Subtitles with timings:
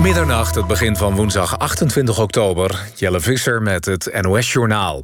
[0.00, 2.80] Middernacht, het begin van woensdag 28 oktober.
[2.94, 5.02] Jelle Visser met het NOS-journaal.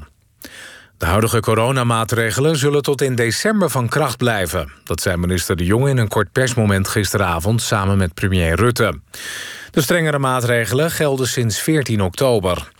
[0.98, 4.72] De huidige coronamaatregelen zullen tot in december van kracht blijven.
[4.84, 7.62] Dat zei minister De Jonge in een kort persmoment gisteravond...
[7.62, 9.00] samen met premier Rutte.
[9.70, 12.70] De strengere maatregelen gelden sinds 14 oktober.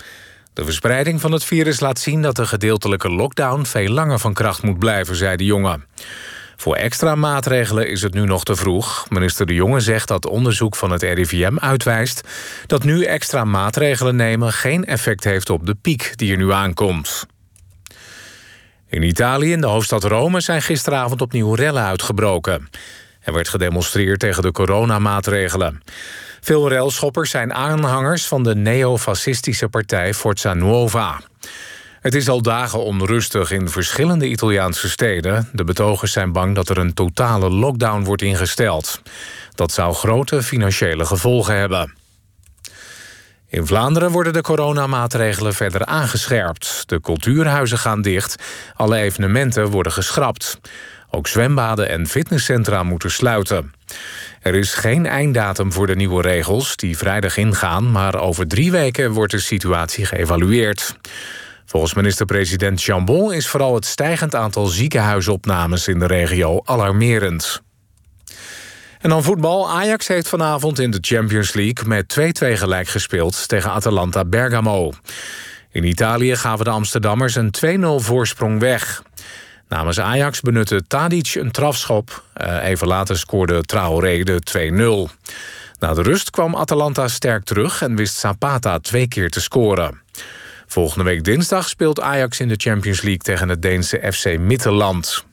[0.52, 3.64] De verspreiding van het virus laat zien dat de gedeeltelijke lockdown...
[3.64, 5.78] veel langer van kracht moet blijven, zei De Jonge.
[6.60, 9.06] Voor extra maatregelen is het nu nog te vroeg.
[9.08, 12.28] Minister De Jonge zegt dat onderzoek van het RIVM uitwijst...
[12.66, 17.26] dat nu extra maatregelen nemen geen effect heeft op de piek die er nu aankomt.
[18.88, 22.68] In Italië, in de hoofdstad Rome, zijn gisteravond opnieuw rellen uitgebroken.
[23.20, 25.82] Er werd gedemonstreerd tegen de coronamaatregelen.
[26.40, 31.20] Veel relschoppers zijn aanhangers van de neofascistische partij Forza Nuova.
[32.00, 35.48] Het is al dagen onrustig in verschillende Italiaanse steden.
[35.52, 39.02] De betogers zijn bang dat er een totale lockdown wordt ingesteld.
[39.54, 41.94] Dat zou grote financiële gevolgen hebben.
[43.48, 46.82] In Vlaanderen worden de coronamaatregelen verder aangescherpt.
[46.86, 48.42] De cultuurhuizen gaan dicht,
[48.74, 50.60] alle evenementen worden geschrapt.
[51.10, 53.72] Ook zwembaden en fitnesscentra moeten sluiten.
[54.42, 57.90] Er is geen einddatum voor de nieuwe regels die vrijdag ingaan...
[57.90, 60.96] maar over drie weken wordt de situatie geëvalueerd.
[61.70, 67.62] Volgens minister-president Jambon is vooral het stijgend aantal ziekenhuisopnames in de regio alarmerend.
[69.00, 69.70] En dan voetbal.
[69.70, 74.92] Ajax heeft vanavond in de Champions League met 2-2 gelijk gespeeld tegen Atalanta Bergamo.
[75.70, 77.54] In Italië gaven de Amsterdammers een
[78.00, 79.02] 2-0 voorsprong weg.
[79.68, 82.22] Namens Ajax benutte Tadic een trafschop.
[82.40, 85.14] Uh, even later scoorde Traoré de 2-0.
[85.78, 90.00] Na de rust kwam Atalanta sterk terug en wist Zapata twee keer te scoren.
[90.70, 95.24] Volgende week dinsdag speelt Ajax in de Champions League tegen het Deense FC Midtjylland.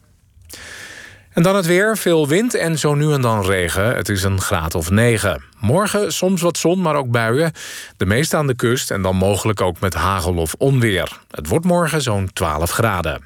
[1.34, 3.96] En dan het weer, veel wind en zo nu en dan regen.
[3.96, 5.44] Het is een graad of 9.
[5.60, 7.52] Morgen soms wat zon, maar ook buien.
[7.98, 11.20] De meeste aan de kust en dan mogelijk ook met hagel of onweer.
[11.32, 13.24] Het wordt morgen zo'n 12 graden.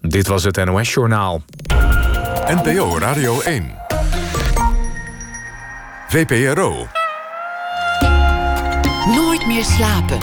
[0.00, 1.42] Dit was het NOS Journaal.
[2.46, 3.74] NPO Radio 1.
[6.08, 6.86] VPRO.
[9.06, 10.18] Nooit meer slapen.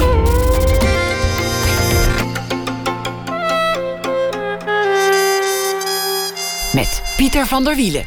[6.74, 8.06] Met Pieter van der Wielen.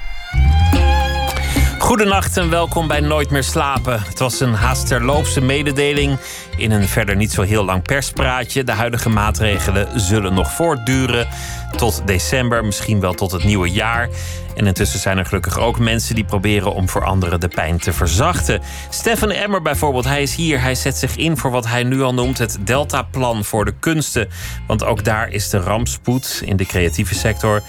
[1.78, 4.02] Goedenacht en welkom bij Nooit meer slapen.
[4.02, 6.18] Het was een haast terloopse mededeling
[6.56, 8.64] in een verder niet zo heel lang perspraatje.
[8.64, 11.28] De huidige maatregelen zullen nog voortduren
[11.76, 14.08] tot december, misschien wel tot het nieuwe jaar.
[14.54, 17.92] En intussen zijn er gelukkig ook mensen die proberen om voor anderen de pijn te
[17.92, 18.60] verzachten.
[18.90, 20.60] Stefan Emmer bijvoorbeeld, hij is hier.
[20.60, 24.28] Hij zet zich in voor wat hij nu al noemt het Delta-plan voor de kunsten.
[24.66, 27.62] Want ook daar is de rampspoed in de creatieve sector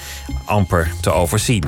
[0.46, 1.63] amper te overzien.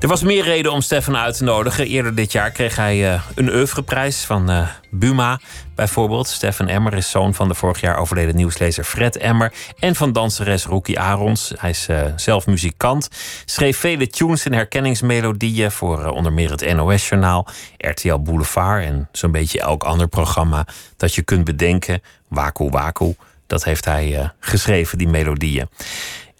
[0.00, 1.86] Er was meer reden om Stefan uit te nodigen.
[1.86, 5.40] Eerder dit jaar kreeg hij uh, een oeuvreprijs van uh, Buma
[5.74, 6.28] bijvoorbeeld.
[6.28, 9.52] Stefan Emmer is zoon van de vorig jaar overleden nieuwslezer Fred Emmer.
[9.78, 11.52] En van danseres Rookie Arons.
[11.56, 13.08] Hij is uh, zelf muzikant.
[13.44, 19.32] Schreef vele tunes en herkenningsmelodieën voor uh, onder meer het NOS-journaal, RTL Boulevard en zo'n
[19.32, 22.02] beetje elk ander programma dat je kunt bedenken.
[22.28, 23.14] Waku Waku.
[23.46, 25.68] Dat heeft hij uh, geschreven, die melodieën.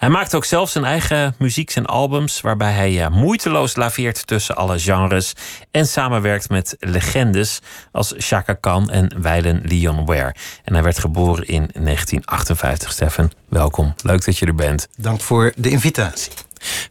[0.01, 4.79] Hij maakt ook zelf zijn eigen muziek, zijn albums, waarbij hij moeiteloos laveert tussen alle
[4.79, 5.33] genres
[5.71, 7.61] en samenwerkt met legendes
[7.93, 10.35] als Chaka Khan en Weilen Leon Ware.
[10.65, 12.93] En hij werd geboren in 1958.
[12.93, 13.95] Stefan, welkom.
[14.03, 14.89] Leuk dat je er bent.
[14.97, 16.33] Dank voor de invitatie.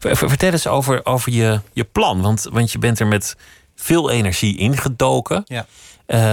[0.00, 3.36] Vertel eens over, over je, je plan, want, want je bent er met
[3.74, 5.44] veel energie ingedoken.
[5.46, 5.66] Ja.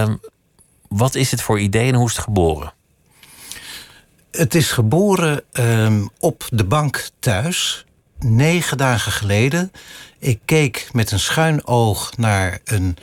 [0.02, 0.20] Um,
[0.88, 2.72] wat is het voor idee en hoe is het geboren?
[4.30, 7.84] Het is geboren um, op de bank thuis,
[8.18, 9.72] negen dagen geleden.
[10.18, 12.96] Ik keek met een schuin oog naar een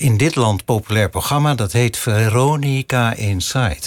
[0.00, 1.54] in dit land populair programma.
[1.54, 3.80] Dat heet Veronica Inside.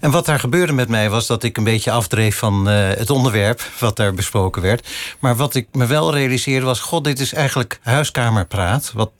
[0.00, 3.10] En wat daar gebeurde met mij was dat ik een beetje afdreef van uh, het
[3.10, 4.88] onderwerp wat daar besproken werd.
[5.18, 8.92] Maar wat ik me wel realiseerde was: God, dit is eigenlijk huiskamerpraat.
[8.94, 9.10] Wat,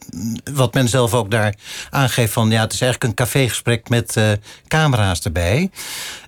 [0.55, 1.55] wat men zelf ook daar
[1.91, 4.33] aangeeft van ja, het is eigenlijk een cafégesprek met uh,
[4.69, 5.71] camera's erbij.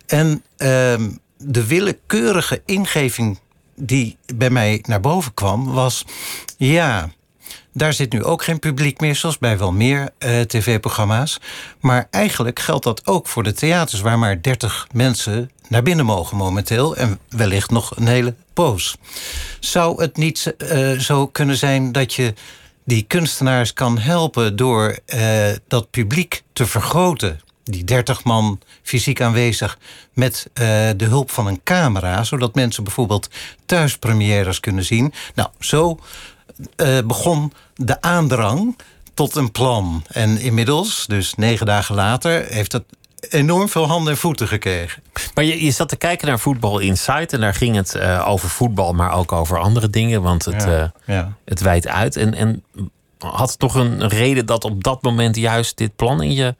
[0.06, 0.28] En
[0.58, 0.68] uh,
[1.36, 3.38] de willekeurige ingeving
[3.74, 6.04] die bij mij naar boven kwam was:
[6.56, 7.10] ja.
[7.76, 11.40] Daar zit nu ook geen publiek meer, zoals bij wel meer uh, tv-programma's.
[11.80, 16.36] Maar eigenlijk geldt dat ook voor de theaters, waar maar 30 mensen naar binnen mogen
[16.36, 16.96] momenteel.
[16.96, 18.96] En wellicht nog een hele poos.
[19.60, 22.34] Zou het niet uh, zo kunnen zijn dat je
[22.84, 27.40] die kunstenaars kan helpen door uh, dat publiek te vergroten?
[27.64, 29.78] Die 30 man fysiek aanwezig
[30.12, 30.50] met
[30.96, 33.30] de hulp van een camera, zodat mensen bijvoorbeeld
[33.66, 35.12] thuispremières kunnen zien.
[35.34, 35.98] Nou, zo
[37.06, 38.76] begon de aandrang
[39.14, 40.04] tot een plan.
[40.08, 42.82] En inmiddels, dus negen dagen later, heeft dat
[43.30, 45.02] enorm veel handen en voeten gekregen.
[45.34, 48.48] Maar je, je zat te kijken naar Voetbal Insight en daar ging het uh, over
[48.48, 51.32] voetbal, maar ook over andere dingen, want het, ja, uh, ja.
[51.44, 52.16] het wijdt uit.
[52.16, 52.64] En, en
[53.18, 56.54] had het toch een reden dat op dat moment juist dit plan in je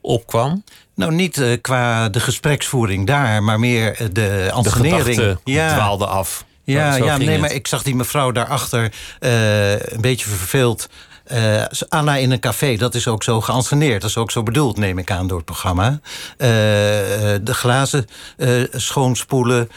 [0.00, 0.64] opkwam?
[0.94, 5.16] Nou, niet uh, qua de gespreksvoering daar, maar meer de ansenering.
[5.16, 5.74] De ja.
[5.74, 6.44] dwaalde af.
[6.72, 7.40] Ja, ja nee, het.
[7.40, 10.88] maar ik zag die mevrouw daarachter een beetje verveeld
[11.32, 14.00] uh, Anna in een café, dat is ook zo geanceneerd.
[14.00, 15.88] Dat is ook zo bedoeld, neem ik aan, door het programma.
[15.88, 16.00] Uh,
[16.38, 18.06] de glazen
[18.36, 19.68] uh, schoonspoelen,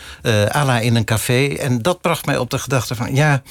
[0.47, 1.47] Anna in een café.
[1.47, 3.15] En dat bracht mij op de gedachte van...
[3.15, 3.41] ja,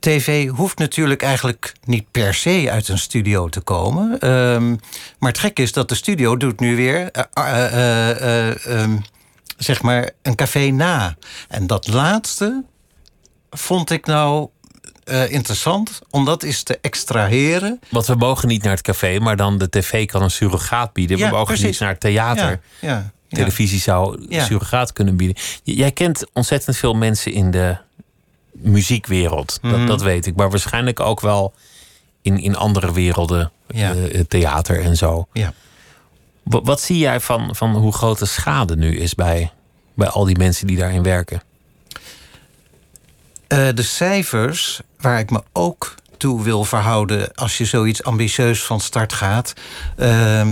[0.00, 4.30] tv hoeft natuurlijk eigenlijk niet per se uit een studio te komen.
[4.30, 4.80] Um,
[5.18, 7.10] maar het gek is dat de studio doet nu weer...
[8.68, 9.04] Um,
[9.56, 11.16] zeg maar een café na.
[11.48, 12.64] En dat laatste
[13.50, 14.48] vond ik nou
[15.04, 17.80] uh, interessant om dat eens te extraheren.
[17.90, 21.18] Want we mogen niet naar het café, maar dan de tv kan een surrogaat bieden.
[21.18, 21.66] Ja, we mogen precies.
[21.66, 22.60] niet naar het theater.
[22.80, 25.36] Ja, ja, Televisie zou surrogaat kunnen bieden.
[25.62, 27.76] Jij kent ontzettend veel mensen in de
[28.52, 29.58] muziekwereld.
[29.62, 29.78] Mhm.
[29.78, 30.36] Dat, dat weet ik.
[30.36, 31.54] Maar waarschijnlijk ook wel
[32.22, 33.50] in, in andere werelden.
[33.74, 35.26] Uh, theater en zo.
[35.32, 35.52] Ja.
[36.48, 39.52] Wat, zie jij van, van hoe groot de schade nu is bij,
[39.94, 41.42] bij al die mensen die daarin werken?
[43.48, 48.80] Uh, de cijfers waar ik me ook toe wil verhouden als je zoiets ambitieus van
[48.80, 49.52] start gaat,
[49.98, 50.48] uh,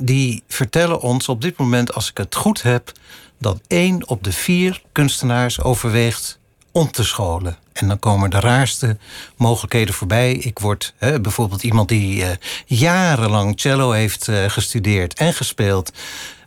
[0.00, 2.92] die vertellen ons op dit moment, als ik het goed heb,
[3.38, 6.38] dat één op de vier kunstenaars overweegt
[6.76, 7.56] om te scholen.
[7.72, 8.96] En dan komen de raarste
[9.36, 10.32] mogelijkheden voorbij.
[10.32, 12.28] Ik word hè, bijvoorbeeld iemand die uh,
[12.66, 15.92] jarenlang cello heeft uh, gestudeerd en gespeeld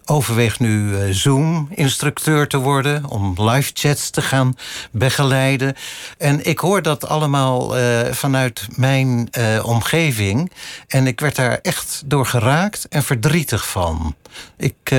[0.05, 3.05] overweegt nu uh, Zoom-instructeur te worden...
[3.05, 4.57] om live chats te gaan
[4.91, 5.75] begeleiden.
[6.17, 7.75] En ik hoor dat allemaal
[8.11, 9.29] vanuit mijn
[9.63, 10.51] omgeving.
[10.87, 14.15] En ik werd daar echt door geraakt en verdrietig van.
[14.57, 14.91] Ik,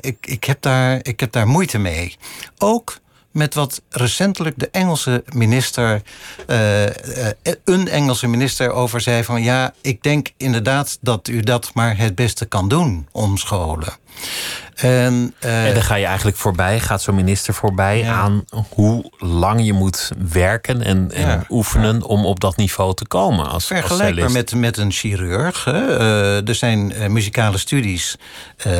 [0.00, 2.16] ik, ik, heb, daar, ik heb daar moeite mee.
[2.58, 2.98] Ook
[3.36, 6.02] met wat recentelijk de Engelse minister,
[6.50, 6.84] uh,
[7.64, 12.14] een Engelse minister over zei van ja, ik denk inderdaad dat u dat maar het
[12.14, 13.92] beste kan doen, omscholen.
[14.76, 18.12] En, uh, en dan ga je eigenlijk voorbij, gaat zo'n minister voorbij Ja.
[18.14, 21.44] aan hoe lang je moet werken en, en Ja.
[21.48, 23.48] oefenen om op dat niveau te komen.
[23.50, 25.64] Als, Vergelijkbaar met, met een chirurg.
[25.64, 25.96] Hè.
[25.98, 28.16] Eh, er zijn eh, muzikale studies,
[28.56, 28.72] eh,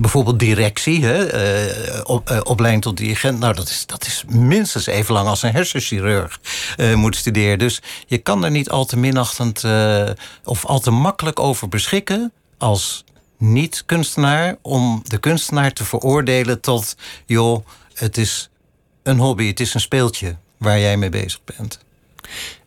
[0.00, 3.38] bijvoorbeeld directie, hè, eh, op, eh, opleiding tot dirigent.
[3.38, 6.38] Nou, dat is, dat is minstens even lang als een hersenchirurg
[6.76, 7.58] eh, moet studeren.
[7.58, 10.02] Dus je kan er niet al te minachtend eh,
[10.44, 13.04] of al te makkelijk over beschikken als
[13.38, 16.96] niet-kunstenaar om de kunstenaar te veroordelen tot,
[17.26, 18.50] joh, het is
[19.02, 21.78] een hobby, het is een speeltje waar jij mee bezig bent.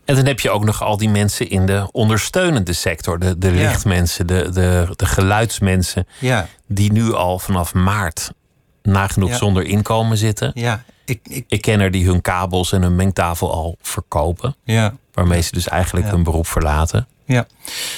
[0.05, 3.19] En dan heb je ook nog al die mensen in de ondersteunende sector.
[3.19, 3.53] De, de Ja.
[3.53, 6.07] lichtmensen, de, de, de geluidsmensen.
[6.19, 8.31] Ja, Die nu al vanaf maart
[8.83, 9.37] nagenoeg Ja.
[9.37, 10.51] zonder inkomen zitten.
[10.53, 14.55] ja, ik, ik, Ik ken er die hun kabels en hun mengtafel al verkopen.
[14.63, 14.95] ja.
[15.13, 17.07] Waarmee ze dus eigenlijk hun beroep verlaten.
[17.31, 17.47] Ja.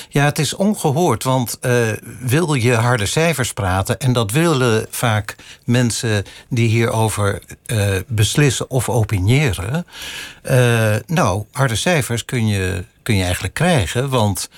[0.09, 1.87] ja, het is ongehoord, want eh,
[2.19, 3.99] wil je harde cijfers praten...
[3.99, 5.35] en dat willen vaak
[5.65, 9.85] mensen die hierover eh, beslissen of opiniëren...
[10.41, 14.49] eh, nou, harde cijfers kun je, kun je eigenlijk krijgen, want...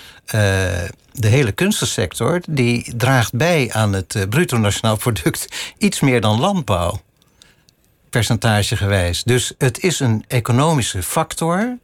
[1.12, 7.01] de hele kunstensector die draagt bij aan het bruto nationaal product iets meer dan landbouw,
[8.10, 9.24] percentagegewijs.
[9.24, 11.77] Dus het is een economische factor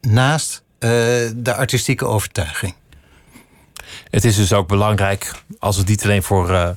[0.00, 0.63] naast
[1.36, 2.74] de artistieke overtuiging.
[4.10, 6.68] Het is dus ook belangrijk als het niet alleen voor eh,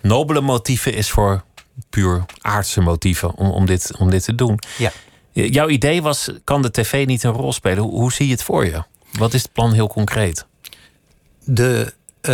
[0.00, 1.44] nobele motieven is, voor
[1.90, 4.58] puur aardse motieven om, om, dit, om dit te doen.
[4.78, 4.92] Ja.
[5.32, 7.82] J- Jouw idee was: kan de tv niet een rol spelen?
[7.82, 8.82] Hoe, hoe zie je het voor je?
[9.12, 10.46] Wat is het plan heel concreet?
[11.44, 12.32] De, eh,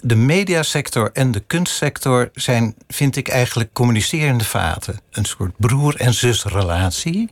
[0.00, 5.00] de mediasector en de kunstsector zijn, vind ik, eigenlijk communicerende vaten.
[5.10, 7.30] Een soort broer- en zusrelatie.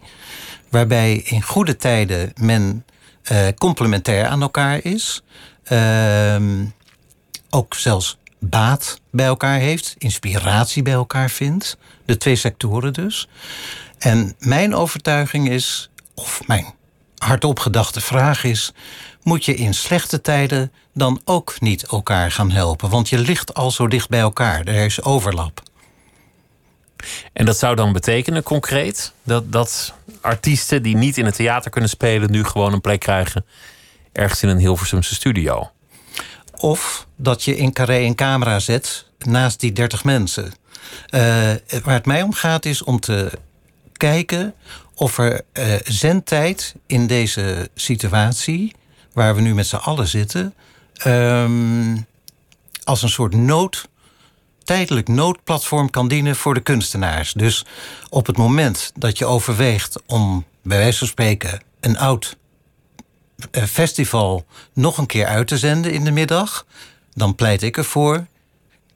[0.71, 2.85] Waarbij in goede tijden men
[3.23, 5.23] eh, complementair aan elkaar is.
[5.65, 6.65] Ehm,
[7.51, 11.77] ook zelfs baat bij elkaar heeft, inspiratie bij elkaar vindt.
[12.05, 13.29] De twee sectoren dus.
[13.99, 16.75] En mijn overtuiging is, of mijn
[17.19, 18.73] hardop gedachte vraag is:
[19.23, 22.91] moet je in slechte tijden dan ook niet elkaar gaan helpen?
[22.91, 25.63] Want je ligt al zo dicht bij elkaar, er is overlap.
[27.33, 31.91] En dat zou dan betekenen concreet dat, dat artiesten die niet in het theater kunnen
[31.91, 33.45] spelen, nu gewoon een plek krijgen
[34.12, 35.71] ergens in een Hilversumse studio.
[36.57, 40.53] Of dat je in carré een camera zet naast die 30 mensen.
[41.07, 41.21] Eh,
[41.83, 43.31] waar het mij om gaat is om te
[43.93, 44.55] kijken
[44.95, 48.75] of er eh, zendtijd in deze situatie
[49.12, 50.55] waar we nu met z'n allen zitten,
[50.95, 51.97] ehm,
[52.85, 53.88] als een soort nood,
[54.67, 57.33] tijdelijk noodplatform kan dienen voor de kunstenaars.
[57.33, 57.65] Dus
[58.09, 62.37] op het moment dat je overweegt om bij wijze van spreken een oud
[63.51, 66.67] eh, festival nog een keer uit te zenden in de middag,
[67.15, 68.27] dan pleit ik ervoor: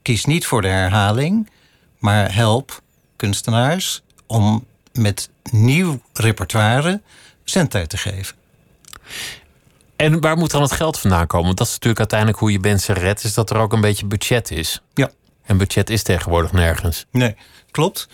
[0.01, 1.49] kies niet voor de herhaling,
[1.97, 2.81] maar help
[3.15, 7.01] kunstenaars om met nieuw repertoire
[7.43, 8.35] zendtijd te geven.
[9.95, 11.45] En waar moet dan het geld vandaan komen?
[11.45, 14.05] Want dat is natuurlijk uiteindelijk hoe je mensen redt, is dat er ook een beetje
[14.05, 14.81] budget is.
[14.93, 15.11] Ja.
[15.43, 17.05] En budget is tegenwoordig nergens.
[17.11, 17.35] Nee,
[17.71, 18.07] klopt.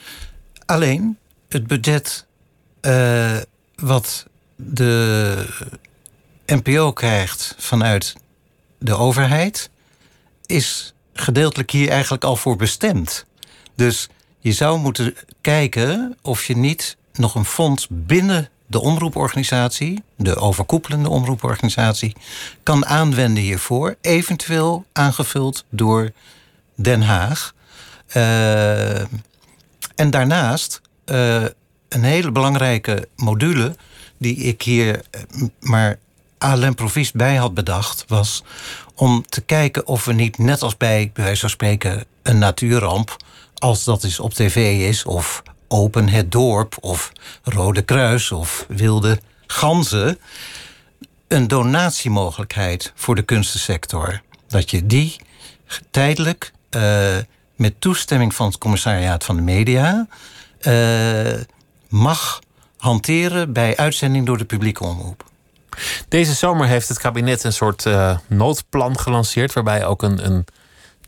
[0.65, 1.17] Alleen
[1.49, 2.25] het budget
[2.81, 3.37] uh,
[3.75, 5.45] wat de
[6.45, 8.15] NPO krijgt vanuit
[8.79, 9.69] de overheid,
[10.45, 13.25] is gedeeltelijk hier eigenlijk al voor bestemd.
[13.75, 20.35] Dus je zou moeten kijken of je niet nog een fonds binnen de omroeporganisatie, de
[20.35, 22.15] overkoepelende omroeporganisatie,
[22.63, 26.11] kan aanwenden hiervoor, eventueel aangevuld door
[26.77, 27.53] Den Haag.
[28.15, 28.99] Uh,
[29.95, 31.43] en daarnaast uh,
[31.89, 33.75] een hele belangrijke module
[34.17, 35.21] die ik hier eh,
[35.59, 35.99] maar
[36.43, 38.43] à l'improviste bij had bedacht, was
[38.95, 43.17] om te kijken of we niet, net als bij, bij wijze spreken, een natuurramp,
[43.53, 47.11] als dat is op tv is, of Open het Dorp, of
[47.43, 50.19] Rode Kruis, of Wilde Ganzen,
[51.27, 54.21] een donatiemogelijkheid voor de kunstensector.
[54.47, 55.15] Dat je die
[55.91, 56.51] tijdelijk
[57.55, 60.07] met toestemming van het commissariaat van de media
[60.61, 61.41] uh,
[61.89, 62.39] mag
[62.77, 65.23] hanteren bij uitzending door de publieke omroep.
[66.07, 70.45] Deze zomer heeft het kabinet een soort uh, noodplan gelanceerd, waarbij ook een, een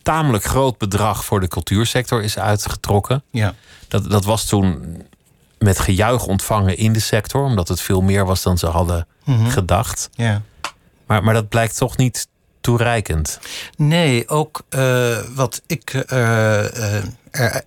[0.03, 3.23] tamelijk groot bedrag voor de cultuursector is uitgetrokken.
[3.31, 3.53] Ja.
[3.87, 4.97] Dat, dat was toen
[5.57, 9.49] met gejuich ontvangen in de sector, omdat het veel meer was dan ze hadden Mhm.
[9.49, 10.09] gedacht.
[10.13, 10.41] Ja.
[11.05, 12.27] Maar, maar dat blijkt toch niet
[12.61, 13.39] toereikend.
[13.77, 16.93] Nee, ook uh, wat ik uh,
[17.31, 17.63] er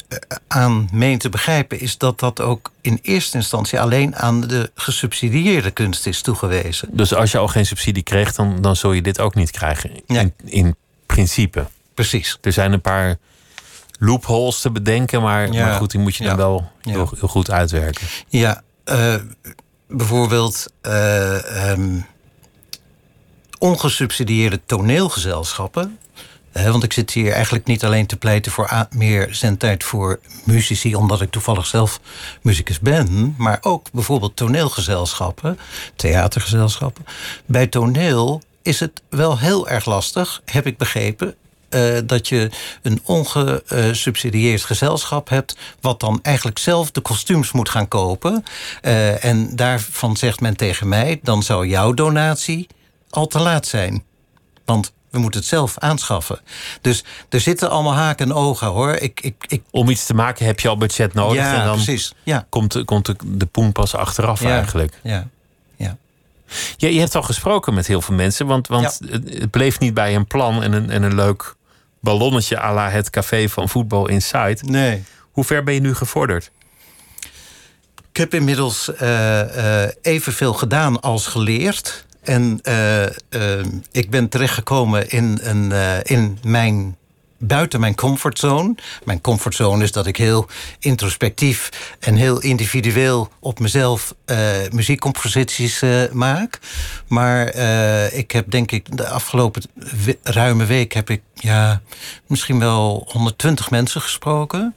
[0.49, 1.81] aan meen te begrijpen...
[1.81, 6.89] is dat dat ook in eerste instantie alleen aan de gesubsidieerde kunst is toegewezen.
[6.93, 9.91] Dus als je al geen subsidie kreeg, dan, dan zul je dit ook niet krijgen.
[9.95, 10.33] In, Nee.
[10.45, 11.67] in principe.
[11.95, 12.39] Precies.
[12.41, 13.17] Er zijn een paar
[13.99, 15.67] loopholes te bedenken, maar, Ja.
[15.67, 16.39] maar goed, die moet je dan Ja.
[16.39, 18.07] wel heel, heel goed uitwerken.
[18.29, 19.15] Ja, eh,
[19.89, 22.01] bijvoorbeeld eh, ehm,
[23.63, 25.99] ongesubsidieerde toneelgezelschappen.
[26.53, 31.21] Want ik zit hier eigenlijk niet alleen te pleiten voor meer zendtijd voor muzici, omdat
[31.21, 32.01] ik toevallig zelf
[32.41, 35.59] muzikus ben, maar ook bijvoorbeeld toneelgezelschappen,
[35.97, 37.05] theatergezelschappen.
[37.47, 41.35] Bij toneel is het wel heel erg lastig, heb ik begrepen,
[41.69, 42.51] eh, dat je
[42.83, 48.45] een ongesubsidieerd gezelschap hebt, wat dan eigenlijk zelf de kostuums moet gaan kopen.
[48.81, 52.69] Eh, en daarvan zegt men tegen mij: dan zou jouw donatie
[53.13, 54.05] al te laat zijn.
[54.65, 56.41] Want we moeten het zelf aanschaffen.
[56.81, 58.93] Dus er zitten allemaal haken en ogen hoor.
[58.95, 61.37] Ik, ik, ik, Om iets te maken heb je al budget nodig.
[61.37, 62.15] ja, en dan precies.
[62.23, 64.51] Ja, komt, de- komt de, de poen pas achteraf Ja.
[64.57, 64.99] eigenlijk.
[65.03, 65.29] ja,
[65.77, 65.97] ja.
[66.77, 69.95] Je, je hebt al gesproken met heel veel mensen, want, want het, het bleef niet
[69.95, 71.55] bij een plan en een, en een leuk
[72.01, 74.59] ballonnetje à la het café van Voetbal Inside.
[74.63, 75.05] Nee.
[75.33, 76.51] Hoe ver ben je nu gevorderd?
[78.11, 82.07] Ik heb inmiddels eh, eh, evenveel gedaan als geleerd.
[82.23, 86.97] En eh, eh, ik ben terechtgekomen in, een, eh, in mijn.
[87.45, 88.75] Buiten mijn comfortzone.
[89.05, 90.47] Mijn comfortzone is dat ik heel
[90.79, 91.69] introspectief
[92.01, 94.15] en heel individueel op mezelf
[94.73, 96.59] muziekcomposities maak.
[97.07, 97.55] Maar
[98.15, 99.63] ik heb denk ik de afgelopen
[100.23, 101.83] ruime week heb ik ja,
[102.27, 104.75] misschien wel 120 mensen gesproken.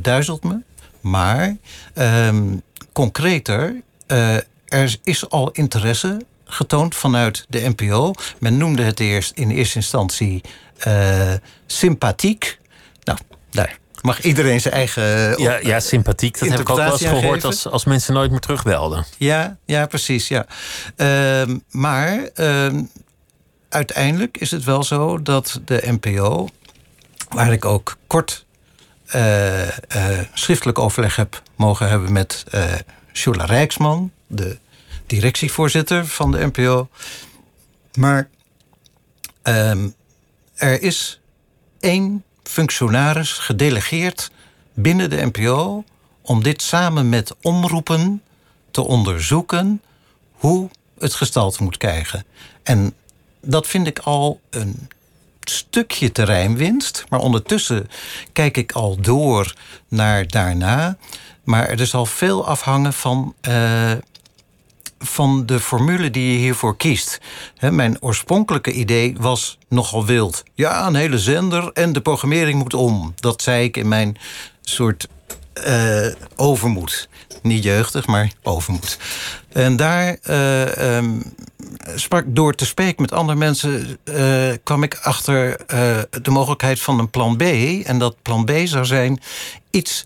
[0.00, 0.58] Duizelt me.
[1.00, 1.56] Maar
[1.94, 2.56] ehm,
[2.92, 3.82] concreter,
[4.68, 8.12] er is al interesse getoond vanuit de NPO.
[8.38, 10.40] Men noemde het eerst in eerste instantie
[10.78, 11.32] eh,
[11.66, 12.58] sympathiek.
[13.04, 13.18] Nou,
[13.50, 15.36] daar mag iedereen zijn eigen.
[15.36, 16.38] eh, Ja, ja sympathiek.
[16.38, 19.04] Dat heb ik ook wel eens gehoord als, als mensen nooit meer terugbelden.
[19.16, 20.28] Ja, ja, precies.
[20.28, 20.46] Ja.
[20.96, 22.82] Ehm, maar ehm,
[23.68, 26.48] uiteindelijk is het wel zo dat de NPO,
[27.28, 28.44] waar ik ook kort
[29.06, 29.62] eh,
[30.34, 32.44] schriftelijk overleg heb mogen hebben met
[33.12, 34.58] Shula Rijksman, de
[35.06, 36.88] directievoorzitter van de NPO.
[37.94, 38.28] Maar
[39.42, 39.88] ehm,
[40.54, 41.20] er is
[41.80, 44.30] één functionaris gedelegeerd
[44.74, 45.84] binnen de NPO
[46.22, 48.22] om dit samen met omroepen
[48.70, 49.82] te onderzoeken
[50.32, 52.24] hoe het gestalte moet krijgen.
[52.62, 52.94] En
[53.40, 54.88] dat vind ik al een
[55.48, 57.04] stukje terreinwinst.
[57.08, 57.88] Maar ondertussen
[58.32, 59.54] kijk ik al door
[59.88, 60.96] naar daarna.
[61.44, 63.92] Maar er zal veel afhangen van eh,
[64.98, 67.20] van de formule die je hiervoor kiest.
[67.60, 70.42] Mijn oorspronkelijke idee was nogal wild.
[70.54, 73.14] Ja, een hele zender en de programmering moet om.
[73.16, 74.16] Dat zei ik in mijn
[74.60, 75.08] soort
[75.64, 77.08] eh, overmoed.
[77.42, 78.98] Niet jeugdig, maar overmoed.
[79.52, 81.20] En daar eh, ehm,
[81.94, 83.98] sprak door te spreken met andere mensen...
[84.04, 85.56] eh, kwam ik achter
[86.22, 87.42] de mogelijkheid van een plan B.
[87.84, 89.20] En dat plan B zou zijn
[89.70, 90.04] iets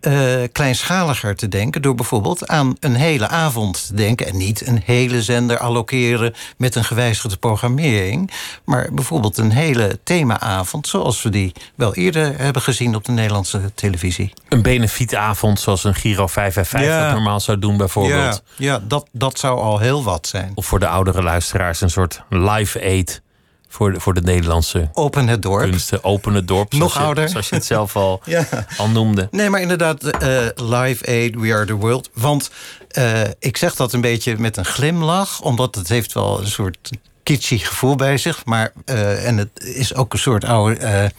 [0.00, 1.82] eh, kleinschaliger te denken...
[1.82, 4.26] door bijvoorbeeld aan een hele avond te denken...
[4.26, 8.30] en niet een hele zender allokeren met een gewijzigde programmering...
[8.64, 10.86] maar bijvoorbeeld een hele themaavond...
[10.88, 14.32] zoals we die wel eerder hebben gezien op de Nederlandse televisie.
[14.48, 17.04] Een benefietavond zoals een Giro 555 Ja.
[17.04, 18.42] dat normaal zou doen bijvoorbeeld.
[18.56, 20.52] Ja, ja dat, dat zou al heel wat zijn.
[20.54, 23.22] Of voor de oudere luisteraars een soort live aid
[23.68, 25.70] voor de, voor de Nederlandse Open het dorp.
[25.70, 26.04] kunsten.
[26.04, 27.28] Open het dorp, Nog zoals je, ouder.
[27.28, 28.46] zoals je het zelf al, Ja.
[28.76, 29.28] al noemde.
[29.30, 32.10] Nee, maar inderdaad, eh, Live Aid, We Are The World.
[32.14, 32.50] Want
[32.88, 35.40] eh, ik zeg dat een beetje met een glimlach...
[35.40, 36.90] omdat het heeft wel een soort
[37.22, 38.44] kitschy gevoel bij zich.
[38.44, 41.12] Maar, eh, en het is ook een soort oude...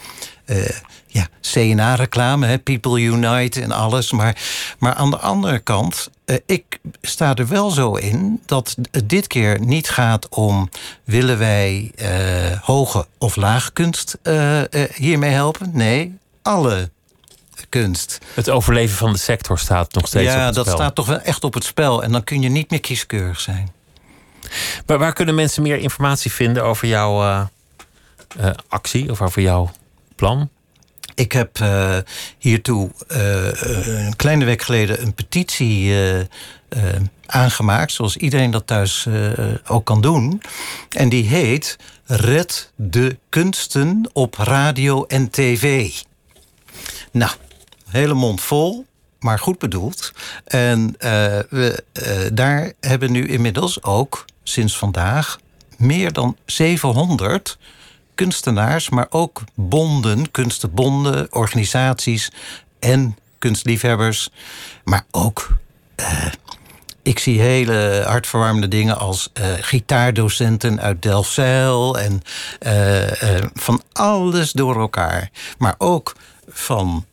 [0.49, 0.69] eh,
[1.07, 4.11] ja, CNA-reclame, People Unite en alles.
[4.11, 4.37] Maar,
[4.79, 8.41] maar aan de andere kant, eh, ik sta er wel zo in...
[8.45, 10.69] dat het dit keer niet gaat om...
[11.03, 14.61] willen wij eh, hoge of laag kunst eh,
[14.95, 15.69] hiermee helpen?
[15.73, 16.89] Nee, alle
[17.69, 18.17] kunst.
[18.33, 21.19] Het overleven van de sector staat nog steeds op Ja, het dat staat toch wel
[21.19, 22.03] echt op het spel.
[22.03, 23.71] En dan kun je niet meer kieskeurig zijn.
[24.85, 27.47] Maar waar kunnen mensen meer informatie vinden over jouw
[28.67, 29.71] actie of over jouw
[30.19, 30.49] plan?
[31.15, 31.97] Ik heb eh,
[32.37, 33.61] hiertoe eh,
[34.05, 36.27] een kleine week geleden een petitie eh, eh,
[37.25, 39.31] aangemaakt, zoals iedereen dat thuis eh,
[39.67, 40.41] ook kan doen.
[40.89, 45.91] En die heet Red de kunsten op radio en tv.
[47.11, 47.31] Nou,
[47.89, 48.85] hele mond vol,
[49.19, 50.11] maar goed bedoeld.
[50.45, 51.11] En eh,
[51.49, 55.39] we, eh, daar hebben nu inmiddels ook sinds vandaag
[55.77, 57.57] meer dan 700
[58.19, 62.31] kunstenaars, maar ook bonden, kunstenbonden, organisaties
[62.79, 64.29] en kunstliefhebbers,
[64.83, 65.47] maar ook.
[65.95, 66.25] eh,
[67.03, 72.21] ik zie hele hartverwarmende dingen als eh, gitaardocenten uit Delfzijl en
[72.59, 75.29] eh, van alles door elkaar.
[75.57, 76.15] Maar ook
[76.49, 77.05] van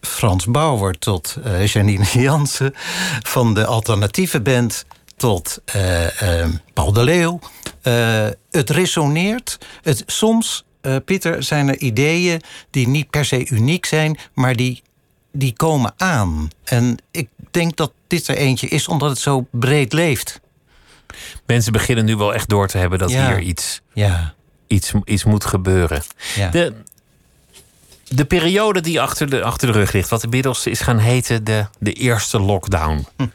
[0.00, 2.74] Frans Bauer tot Janine Jansen,
[3.22, 4.84] van de alternatieve band
[5.20, 7.38] tot eh, Paul de Leeuw.
[7.82, 9.58] Eh, het resoneert.
[9.82, 10.64] Het, soms,
[11.04, 14.82] Pieter, zijn er ideeën die niet per se uniek zijn, maar die,
[15.32, 16.50] die komen aan.
[16.64, 20.40] En ik denk dat dit er eentje is omdat het zo breed leeft.
[21.46, 23.26] Mensen beginnen nu wel echt door te hebben dat Ja.
[23.26, 24.34] hier iets, Ja,
[24.66, 26.02] iets, iets moet gebeuren.
[26.34, 26.48] ja.
[26.50, 26.74] De,
[28.08, 31.66] de periode die achter de, achter de rug ligt, wat inmiddels is gaan heten de,
[31.78, 33.06] de eerste lockdown.
[33.16, 33.26] Hm.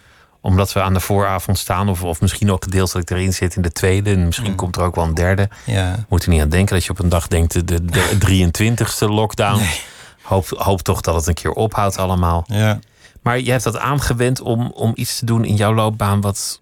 [0.45, 3.71] Omdat we aan de vooravond staan, of, of misschien ook gedeeltelijk erin zit in de
[3.71, 4.09] tweede.
[4.11, 4.55] En misschien Hm.
[4.55, 5.49] komt er ook wel een derde.
[5.65, 6.05] ja.
[6.09, 9.07] Moet er niet aan denken dat je op een dag denkt de, de, de 23ste
[9.09, 9.61] lockdown.
[10.21, 12.43] Hoop, hoop toch dat het een keer ophoudt allemaal.
[12.47, 12.79] ja.
[13.21, 16.61] Maar je hebt dat aangewend om, om iets te doen in jouw loopbaan wat,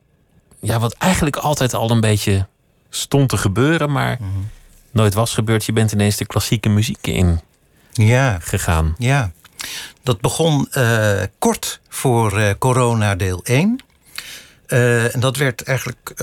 [0.60, 2.48] ja, wat eigenlijk altijd al een beetje
[2.90, 4.30] stond te gebeuren, maar Mhm.
[4.92, 5.66] nooit was gebeurd.
[5.66, 7.40] Je bent ineens de klassieke muziek in
[7.92, 8.38] ja.
[8.42, 8.96] gegaan.
[8.98, 9.32] Ja,
[10.04, 13.80] dat begon eh, kort voor eh, corona deel 1.
[14.66, 16.14] Eh, en dat werd eigenlijk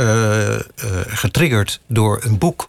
[1.07, 2.69] getriggerd door een boek...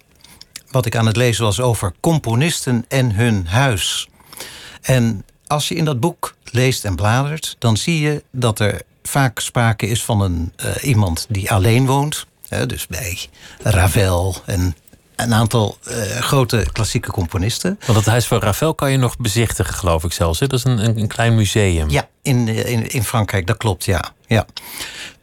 [0.71, 4.10] wat ik aan het lezen was over componisten en hun huis.
[4.81, 7.55] En als je in dat boek leest en bladert...
[7.60, 12.25] dan zie je dat er vaak sprake is van een, iemand die alleen woont.
[12.67, 13.29] Dus bij
[13.60, 14.75] Ravel en
[15.21, 17.79] een aantal eh, grote klassieke componisten.
[17.86, 20.39] Want het huis van Ravel kan je nog bezichtigen, geloof ik zelfs.
[20.39, 20.47] Hè?
[20.47, 21.89] Dat is een, een, een klein museum.
[21.89, 24.13] Ja, in, in, in Frankrijk, dat klopt, ja.
[24.27, 24.45] ja.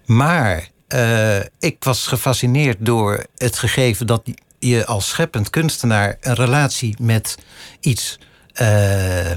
[0.07, 4.23] Maar eh, ik was gefascineerd door het gegeven dat
[4.59, 7.39] je als scheppend kunstenaar een relatie met
[7.81, 8.19] iets,
[8.53, 9.31] eh,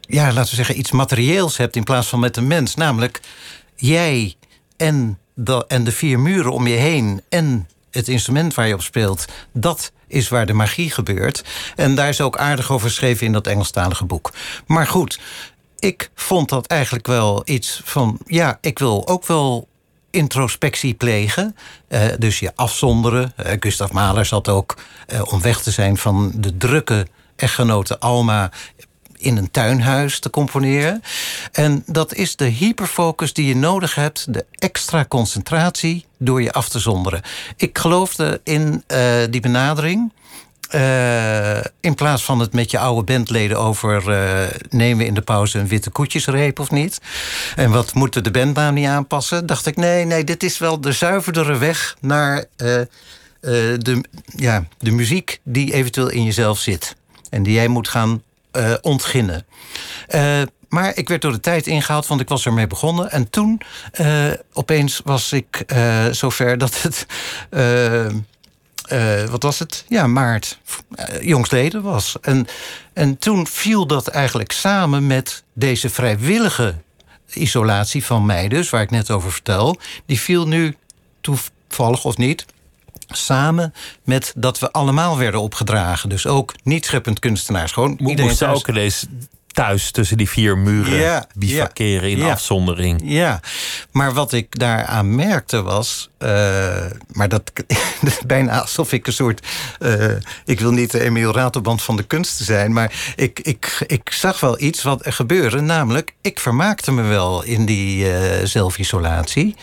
[0.00, 2.74] ja, laten we zeggen, iets materieels hebt in plaats van met een mens.
[2.74, 3.20] Namelijk
[3.76, 4.36] jij
[4.76, 8.82] en de, en de vier muren om je heen en het instrument waar je op
[8.82, 11.44] speelt, dat is waar de magie gebeurt.
[11.76, 14.32] En daar is ook aardig over geschreven in dat Engelstalige boek.
[14.66, 15.20] Maar goed,
[15.78, 19.68] ik vond dat eigenlijk wel iets van, ja, ik wil ook wel
[20.10, 21.56] introspectie plegen.
[21.88, 23.32] Eh, dus je afzonderen.
[23.36, 24.76] Eh, Gustav Mahler zat ook
[25.06, 28.50] eh, om weg te zijn van de drukke echtgenote Alma
[29.22, 31.02] in een tuinhuis te componeren.
[31.52, 36.68] En dat is de hyperfocus die je nodig hebt, de extra concentratie door je af
[36.68, 37.22] te zonderen.
[37.56, 40.12] Ik geloofde in eh, die benadering.
[40.68, 44.08] eh, in plaats van het met je oude bandleden over...
[44.08, 46.98] Uh, nemen we in de pauze een witte koetjesreep of niet?
[47.56, 49.46] En wat moeten de bandnaam niet aanpassen?
[49.46, 51.96] Dacht ik, nee, nee, dit is wel de zuiverdere weg...
[52.00, 54.04] naar de,
[54.36, 56.96] ja, de muziek die eventueel in jezelf zit.
[57.30, 58.22] En die jij moet gaan
[58.80, 59.46] ontginnen.
[60.72, 63.10] Maar ik werd door de tijd ingehaald, want ik was ermee begonnen.
[63.10, 63.60] En toen
[64.00, 67.06] uh, opeens was ik uh, zover dat het.
[67.50, 69.84] Uh, wat was het?
[69.88, 70.58] Ja, maart.
[71.20, 72.16] jongstleden was.
[72.20, 72.46] En,
[72.92, 76.74] en toen viel dat eigenlijk samen met deze vrijwillige
[77.32, 79.78] isolatie van mij, dus waar ik net over vertel.
[80.06, 80.76] Die viel nu
[81.20, 82.44] toevallig of niet
[83.08, 86.08] samen met dat we allemaal werden opgedragen.
[86.08, 87.72] Dus ook niet scheppend kunstenaars.
[87.72, 89.06] Gewoon iedereen ook ineens
[89.52, 93.00] thuis tussen die vier muren ja, bivakeren in afzondering.
[93.04, 93.40] Ja,
[93.90, 96.10] maar wat ik daaraan merkte was...
[96.18, 96.28] Uh,
[97.12, 97.52] maar dat,
[98.26, 99.46] bijna alsof ik een soort...
[99.80, 100.04] Uh,
[100.44, 102.72] ik wil niet de Emiel Ratelband van de kunsten zijn...
[102.72, 105.60] maar ik, ik, ik zag wel iets wat er gebeurde.
[105.60, 109.56] Namelijk, ik vermaakte me wel in die uh, zelfisolatie.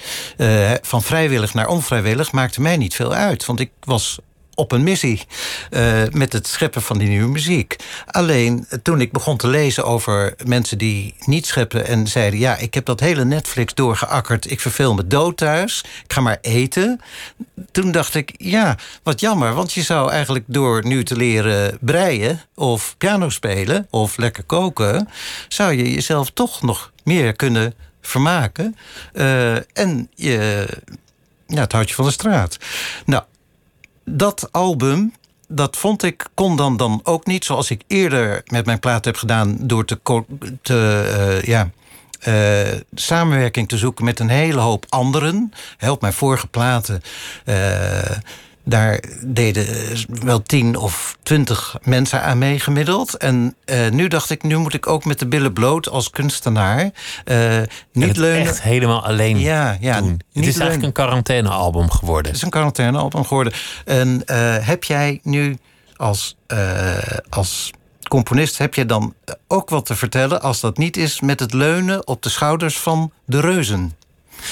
[0.81, 3.45] van vrijwillig naar onvrijwillig maakte mij niet veel uit.
[3.45, 4.19] Want ik was
[4.59, 5.25] op een missie
[5.71, 7.75] uh, met het scheppen van die nieuwe muziek.
[8.05, 12.73] Alleen toen ik begon te lezen over mensen die niet scheppen en zeiden: Ja, ik
[12.73, 17.01] heb dat hele Netflix doorgeakkerd, ik verveel me dood thuis, ik ga maar eten.
[17.71, 22.41] Toen dacht ik: Ja, wat jammer, want je zou eigenlijk door nu te leren breien
[22.55, 25.09] of piano spelen of lekker koken,
[25.47, 28.75] zou je jezelf toch nog meer kunnen vermaken.
[29.13, 30.67] Uh, en je,
[31.47, 32.57] ja, het houdt je van de straat.
[33.05, 33.23] Nou,
[34.17, 35.13] dat album,
[35.47, 39.15] dat vond ik, kon dan, dan ook niet zoals ik eerder met mijn plaat heb
[39.15, 39.99] gedaan, door te,
[40.61, 41.69] te uh, ja,
[42.27, 45.53] uh, samenwerking te zoeken met een hele hoop anderen.
[45.77, 47.01] Help mijn vorige platen.
[47.45, 47.55] Uh,
[48.63, 49.65] daar deden
[50.23, 53.17] wel tien of twintig mensen aan mee gemiddeld.
[53.17, 56.91] En uh, nu dacht ik, nu moet ik ook met de billen bloot als kunstenaar.
[57.25, 58.47] Uh, niet leunen.
[58.47, 60.21] Echt helemaal alleen ja, ja, doen.
[60.33, 62.25] Het is eigenlijk een quarantainealbum geworden.
[62.25, 63.53] Het is een quarantainealbum geworden.
[63.85, 65.57] En uh, heb jij nu
[65.95, 66.37] als,
[67.29, 67.71] als
[68.07, 69.13] componist, heb je dan
[69.47, 73.11] ook wat te vertellen als dat niet is met het leunen op de schouders van
[73.25, 73.93] de reuzen?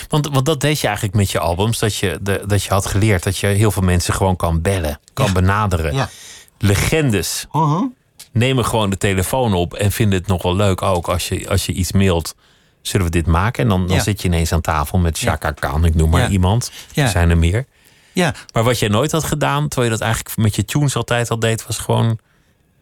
[0.07, 1.79] Want, want dat deed je eigenlijk met je albums.
[1.79, 4.99] Dat je, de, dat je had geleerd dat je heel veel mensen gewoon kan bellen,
[5.13, 5.93] kan benaderen.
[5.93, 6.09] Ja.
[6.57, 7.83] Legendes uh-huh.
[8.31, 11.65] nemen gewoon de telefoon op en vinden het nog wel leuk ook als je, als
[11.65, 12.35] je iets mailt.
[12.81, 13.63] Zullen we dit maken?
[13.63, 16.71] En dan, dan zit je ineens aan tafel met Chaka Khan, ik noem maar iemand.
[16.93, 17.65] Er zijn er meer.
[18.13, 18.33] Ja.
[18.53, 21.39] Maar wat jij nooit had gedaan, terwijl je dat eigenlijk met je tunes altijd al
[21.39, 22.19] deed, was gewoon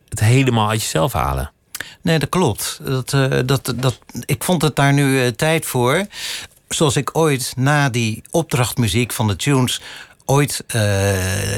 [0.09, 1.51] het helemaal uit jezelf halen.
[2.01, 2.79] Nee, dat klopt.
[2.83, 6.05] Dat, uh, dat, dat, ik vond het daar nu uh, tijd voor
[6.67, 9.81] zoals ik ooit na die opdrachtmuziek van de tunes
[10.25, 10.83] ooit, uh,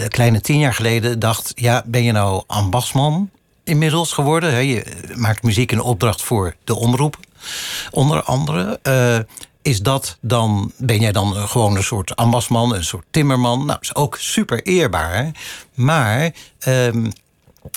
[0.07, 3.29] kleine tien jaar geleden, dacht: ja, ben je nou ambasman
[3.63, 4.51] inmiddels geworden?
[4.51, 4.59] Hè?
[4.59, 7.17] Je maakt muziek in opdracht voor de omroep,
[7.91, 8.79] onder andere.
[8.83, 9.19] Uh,
[9.61, 13.65] is dat dan, ben jij dan gewoon een soort ambasman, een soort timmerman?
[13.65, 15.31] Nou, is ook super eerbaar.
[15.73, 16.31] Maar
[16.67, 17.11] um,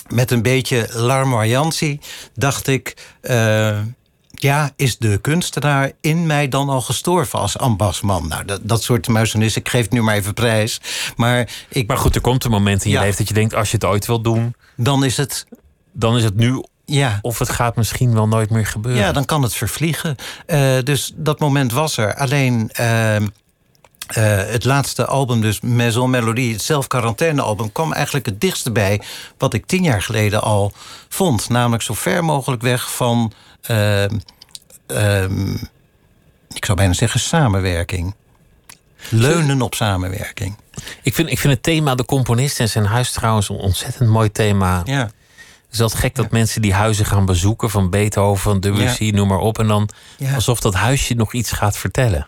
[0.07, 1.99] met een beetje larmoyantie
[2.33, 3.13] dacht ik.
[3.21, 3.79] Uh,
[4.31, 8.27] ja, is de kunstenaar in mij dan al gestorven als ambasman?
[8.27, 10.81] Nou, dat, dat soort muizenis, ik geef het nu maar even prijs.
[11.15, 13.55] Maar, ik, maar goed, er komt een moment in je leven dat je denkt...
[13.55, 14.55] als je het ooit wil doen...
[14.75, 15.45] Dan is het...
[15.93, 17.19] Dan is het nu ja.
[17.21, 19.01] Of het gaat misschien wel nooit meer gebeuren.
[19.01, 20.15] Ja, dan kan het vervliegen.
[20.47, 22.15] Uh, dus dat moment was er.
[22.15, 23.25] Alleen uh, uh,
[24.51, 29.01] het laatste album, dus Maison Melodie, het zelf quarantaine-album, kwam eigenlijk het dichtste bij
[29.37, 30.73] wat ik tien jaar geleden al
[31.09, 31.49] vond.
[31.49, 33.31] Namelijk zo ver mogelijk weg van
[33.69, 34.03] uh,
[36.53, 38.15] ik zou bijna zeggen samenwerking.
[39.09, 40.55] Leunen op samenwerking.
[41.01, 44.31] Ik vind, ik vind het thema de componist en zijn huis trouwens een ontzettend mooi
[44.31, 44.81] thema.
[44.85, 45.09] Ja.
[45.71, 49.11] Het is altijd gek dat mensen die huizen gaan bezoeken, van Beethoven, Debussy, ja.
[49.11, 49.59] noem maar op.
[49.59, 49.89] En dan
[50.33, 52.27] alsof dat huisje nog iets gaat vertellen.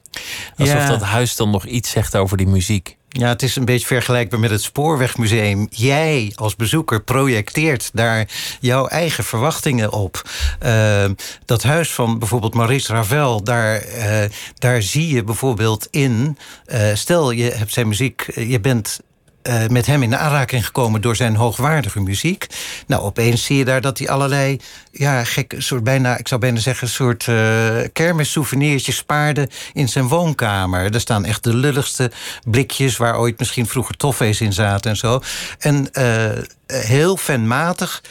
[0.57, 2.97] Alsof dat huis dan nog iets zegt over die muziek.
[3.15, 5.67] Ja, het is een beetje vergelijkbaar met het Spoorwegmuseum.
[5.69, 8.27] Jij als bezoeker projecteert daar
[8.59, 10.29] jouw eigen verwachtingen op.
[10.65, 11.05] Uh,
[11.45, 14.23] dat huis van bijvoorbeeld Maurice Ravel, daar, uh,
[14.57, 16.37] daar zie je bijvoorbeeld in.
[16.67, 18.99] Uh, stel, je hebt zijn muziek, je bent
[19.43, 22.47] uh, met hem in aanraking gekomen door zijn hoogwaardige muziek.
[22.87, 24.59] Nou, opeens zie je daar dat hij allerlei,
[24.91, 30.93] ja, gek, soort bijna, ik zou bijna zeggen, soort uh, kermissouvenirtjes spaarde in zijn woonkamer.
[30.93, 32.11] Er staan echt de lulligste
[32.49, 35.21] blikjes waar ooit misschien vroeger toffees in zaten en zo.
[35.59, 36.25] En uh,
[36.67, 38.03] heel fanmatig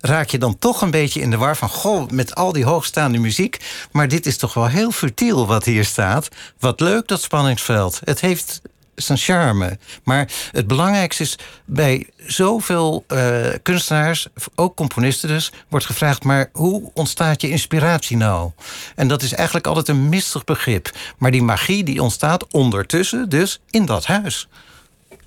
[0.00, 1.68] raak je dan toch een beetje in de war van...
[1.68, 3.60] goh, met al die hoogstaande muziek...
[3.92, 6.28] maar dit is toch wel heel futiel wat hier staat.
[6.58, 8.00] Wat leuk, dat spanningsveld.
[8.04, 8.62] Het heeft
[8.94, 9.78] zijn charme.
[10.02, 16.90] Maar het belangrijkste is bij zoveel uh, kunstenaars, ook componisten dus, wordt gevraagd: maar hoe
[16.94, 18.50] ontstaat je inspiratie nou?
[18.94, 20.90] En dat is eigenlijk altijd een mistig begrip.
[21.18, 24.48] Maar die magie die ontstaat ondertussen, dus in dat huis.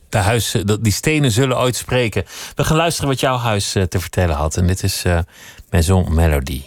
[0.10, 2.26] De huis, die stenen zullen ooit spreken.
[2.56, 4.58] We gaan luisteren wat jouw huis te vertellen had.
[4.58, 5.20] En dit is uh,
[5.70, 6.64] Maison Melody.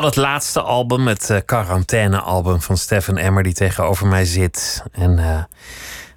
[0.00, 4.84] Van het laatste album, het uh, quarantaine-album van Stefan Emmer, die tegenover mij zit.
[4.92, 5.42] En uh,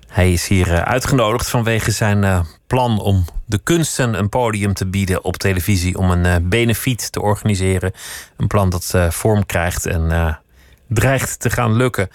[0.07, 5.23] hij is hier uh, uitgenodigd vanwege zijn plan om de kunsten een podium te bieden
[5.23, 7.91] op televisie, om een benefiet te organiseren.
[8.37, 10.39] Een plan dat vorm krijgt en
[10.87, 12.09] dreigt te gaan lukken.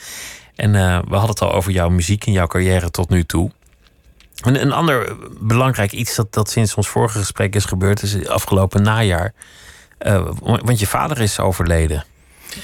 [0.54, 0.72] En
[1.09, 3.50] we hadden het al over jouw muziek en jouw carrière tot nu toe.
[4.42, 8.83] En een ander belangrijk iets dat, dat sinds ons vorige gesprek is gebeurd, is afgelopen
[8.83, 9.35] najaar.
[10.06, 12.04] Uh, want je vader is overleden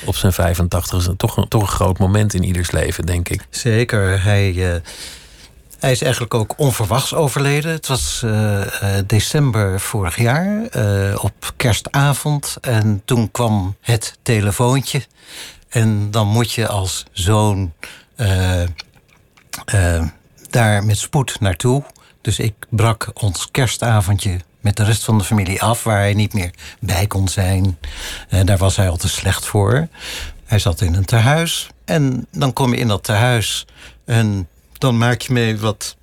[0.05, 0.99] op zijn 85.
[0.99, 3.47] is toch, een, toch een groot moment in ieders leven, denk ik.
[3.51, 4.23] Zeker.
[4.23, 4.75] Hij, uh,
[5.79, 7.73] hij is eigenlijk ook onverwachts overleden.
[7.73, 8.61] Het was uh,
[9.07, 10.63] december vorig jaar,
[11.21, 12.57] op kerstavond.
[12.61, 15.03] En toen kwam het telefoontje.
[15.69, 17.73] En dan moet je als zoon
[20.51, 21.85] daar met spoed naartoe.
[22.21, 26.33] Dus ik brak ons kerstavondje met de rest van de familie af, waar hij niet
[26.33, 26.51] meer
[26.81, 27.79] bij kon zijn.
[28.31, 29.89] Uh, daar was hij al te slecht voor.
[30.45, 31.69] Hij zat in een tehuis.
[31.85, 33.67] En dan kom je in dat tehuis
[34.05, 35.97] en dan maak je mee wat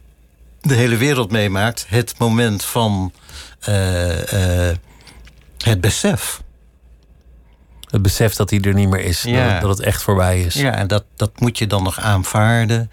[0.61, 1.85] de hele wereld meemaakt.
[1.87, 3.11] Het moment van
[3.69, 4.75] uh, uh,
[5.57, 6.41] het besef.
[7.89, 9.21] Het besef dat hij er niet meer is.
[9.21, 9.59] Ja.
[9.59, 10.53] Dat, het echt voorbij is.
[10.53, 12.91] Ja, en dat, dat moet je dan nog aanvaarden.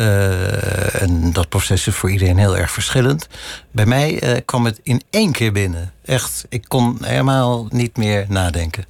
[0.00, 3.28] Uh, en dat proces is voor iedereen heel erg verschillend.
[3.70, 5.92] Bij mij uh, kwam het in één keer binnen.
[6.04, 8.84] Echt, ik kon helemaal niet meer nadenken.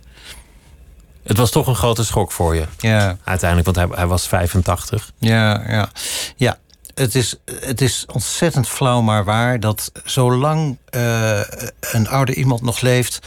[1.23, 2.64] Het was toch een grote schok voor je.
[2.79, 3.16] Ja.
[3.25, 5.11] Uiteindelijk, want hij, hij was 85.
[5.18, 5.88] Ja, ja.
[6.37, 6.59] ja.
[6.94, 11.40] Het is, het is ontzettend flauw, maar waar dat zolang uh,
[11.81, 13.18] een oude iemand nog leeft,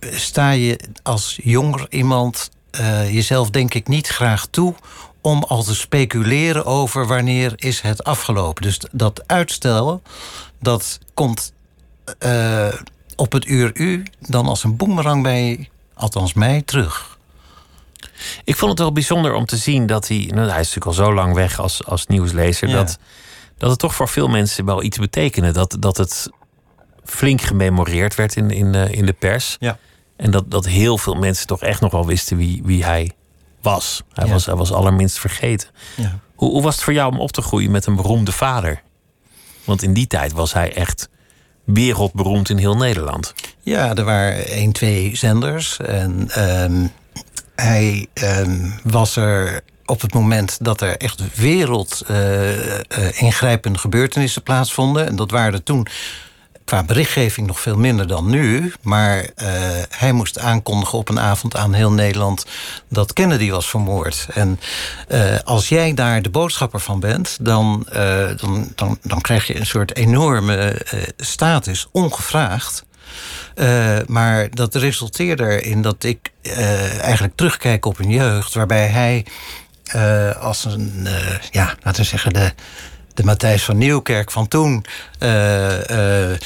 [0.00, 4.74] sta je als jonger iemand eh, jezelf denk ik niet graag toe
[5.20, 8.62] om al te speculeren over wanneer is het afgelopen.
[8.62, 10.02] Dus dat uitstel,
[10.60, 11.52] dat komt
[12.18, 12.68] eh,
[13.16, 17.18] op het uur u dan als een boemerang bij, althans mij, terug.
[18.44, 20.30] Ik vond het wel bijzonder om te zien dat hij.
[20.34, 22.68] Nou, hij is natuurlijk al zo lang weg als, als nieuwslezer.
[22.68, 22.74] Ja.
[22.74, 22.98] Dat,
[23.58, 25.52] dat het toch voor veel mensen wel iets betekende.
[25.52, 26.30] Dat, dat het
[27.04, 29.56] flink gememoreerd werd in, in, in de pers.
[29.60, 29.78] Ja.
[30.16, 33.12] En dat, dat heel veel mensen toch echt nog wel wisten wie, wie hij
[33.62, 34.02] was.
[34.12, 34.32] Hij, Ja.
[34.32, 34.46] was.
[34.46, 35.68] hij was allerminst vergeten.
[35.96, 36.18] Ja.
[36.34, 38.82] Hoe, hoe was het voor jou om op te groeien met een beroemde vader?
[39.64, 41.08] Want in die tijd was hij echt
[41.64, 43.34] wereldberoemd in heel Nederland.
[43.60, 45.76] Ja, er waren één, twee zenders.
[45.78, 46.86] En ehm,
[47.56, 55.06] hij ehm, was er op het moment dat er echt wereld eh, ingrijpende gebeurtenissen plaatsvonden.
[55.06, 55.86] En dat waren er toen
[56.70, 58.72] qua berichtgeving nog veel minder dan nu.
[58.82, 59.48] Maar eh,
[59.90, 62.46] hij moest aankondigen op een avond aan heel Nederland
[62.88, 64.26] dat Kennedy was vermoord.
[64.34, 64.60] En
[65.08, 69.56] eh, als jij daar de boodschapper van bent, dan, eh, dan, dan, dan krijg je
[69.56, 70.80] een soort enorme
[71.16, 72.84] status, ongevraagd.
[74.06, 76.30] Maar dat resulteerde erin dat ik
[77.00, 79.24] eigenlijk terugkijk op een jeugd waarbij hij
[80.40, 81.08] als een,
[81.50, 82.52] ja, laten we zeggen, de,
[83.20, 84.84] de Matthijs van Nieuwkerk van toen,
[85.18, 86.38] eh, eh,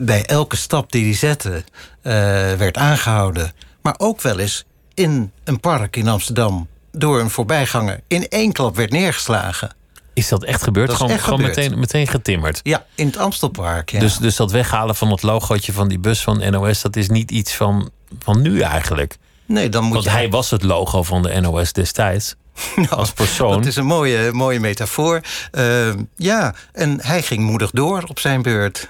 [0.00, 1.64] bij elke stap die hij zette,
[2.02, 2.12] eh,
[2.52, 3.52] werd aangehouden.
[3.82, 8.76] Maar ook wel eens in een park in Amsterdam door een voorbijganger in één klap
[8.76, 9.74] werd neergeslagen.
[10.14, 10.88] Is dat echt gebeurd?
[10.88, 11.56] Dat gewoon echt gewoon gebeurd.
[11.56, 12.60] Meteen, meteen getimmerd.
[12.62, 13.90] Ja, in het Amstelpark.
[13.90, 14.00] Ja.
[14.00, 17.30] Dus, dus dat weghalen van het logootje van die bus van NOS, dat is niet
[17.30, 19.16] iets van, van nu eigenlijk.
[19.46, 22.34] nee, dan moet Want je hij was het logo van de NOS destijds.
[22.76, 23.52] Nou, als persoon.
[23.52, 25.20] Dat is een mooie, mooie metafoor.
[25.50, 28.88] Eh, ja, en hij ging moedig door op zijn beurt.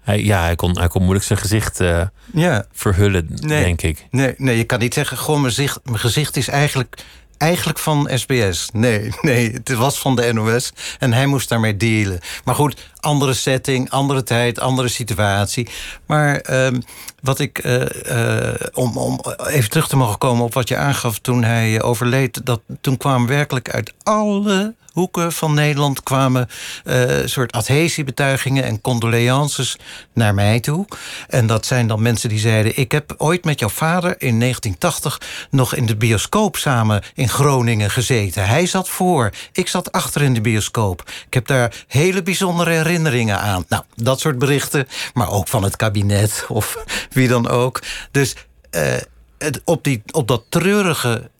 [0.00, 2.02] Hij, ja, hij kon, hij kon moeilijk zijn gezicht eh,
[2.32, 3.64] Ja, verhullen, Nee.
[3.64, 4.06] denk ik.
[4.10, 6.96] nee, nee, je kan niet zeggen, gewoon mijn, zicht, mijn gezicht is eigenlijk,
[7.38, 8.68] eigenlijk van SBS.
[8.72, 12.20] Nee, nee, het was van de NOS en hij moest daarmee dealen.
[12.44, 15.68] Maar goed, andere setting, andere tijd, andere situatie.
[16.06, 16.80] Maar ehm,
[17.22, 21.18] wat ik, eh, eh, om, om even terug te mogen komen op wat je aangaf
[21.18, 26.48] toen hij eh, overleed, dat toen kwamen werkelijk uit alle hoeken van Nederland kwamen
[27.24, 29.78] soort adhesiebetuigingen en condoleances
[30.12, 30.86] naar mij toe.
[31.28, 35.20] En dat zijn dan mensen die zeiden: Ik heb ooit met jouw vader in 1980
[35.50, 38.46] nog in de bioscoop samen in Groningen gezeten.
[38.46, 41.10] Hij zat voor, ik zat achter in de bioscoop.
[41.26, 43.64] Ik heb daar hele bijzondere herinneringen aan.
[43.68, 47.82] Nou, dat soort berichten, maar ook van het kabinet of wie dan ook.
[48.10, 48.34] Dus
[48.70, 48.94] eh,
[49.38, 51.30] het, op, die, op dat treurige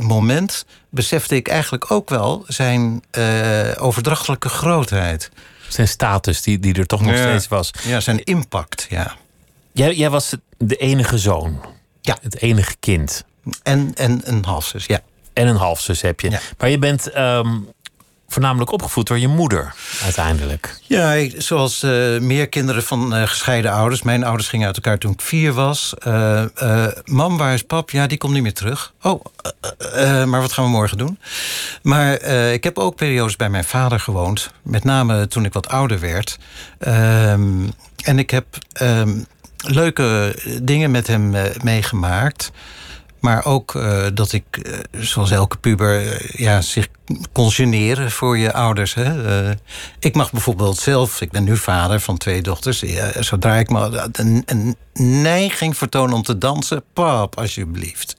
[0.00, 5.30] moment besefte ik eigenlijk ook wel zijn eh, overdrachtelijke grootheid.
[5.68, 7.22] Zijn status, die, die er toch nog Ja.
[7.22, 7.70] steeds was.
[7.82, 9.16] Ja, zijn impact, ja.
[9.72, 11.60] Jij, jij was de enige zoon.
[12.00, 12.18] Ja.
[12.22, 13.24] Het enige kind.
[13.62, 15.00] En, en een halfzus, ja.
[15.32, 16.30] En een halfzus heb je.
[16.30, 16.40] Ja.
[16.58, 17.58] Maar je bent ehm,
[18.32, 20.80] voornamelijk opgevoed door je moeder, uiteindelijk.
[20.82, 24.02] Ja, zoals eh, meer kinderen van eh, gescheiden ouders.
[24.02, 25.94] Mijn ouders gingen uit elkaar toen ik vier was.
[25.98, 27.90] Eh, mam, waar is pap?
[27.90, 28.92] Ja, die komt niet meer terug.
[29.02, 29.24] Oh,
[30.26, 31.18] maar wat gaan we morgen doen?
[31.82, 34.50] Maar ik heb ook periodes bij mijn vader gewoond.
[34.62, 36.38] Met name toen ik wat ouder werd.
[36.78, 37.68] Ehm,
[38.04, 39.18] en ik heb ehm,
[39.56, 42.52] leuke dingen met hem meegemaakt.
[43.22, 46.88] Maar ook eh, dat ik, eh, zoals elke puber, eh, ja, zich
[47.32, 48.94] kon generen voor je ouders.
[48.94, 49.50] Hè?
[49.98, 52.84] Ik mag bijvoorbeeld zelf, ik ben nu vader van twee dochters.
[53.18, 54.76] zodra ik me een, een
[55.22, 58.16] neiging vertoon om te dansen, pap, alsjeblieft.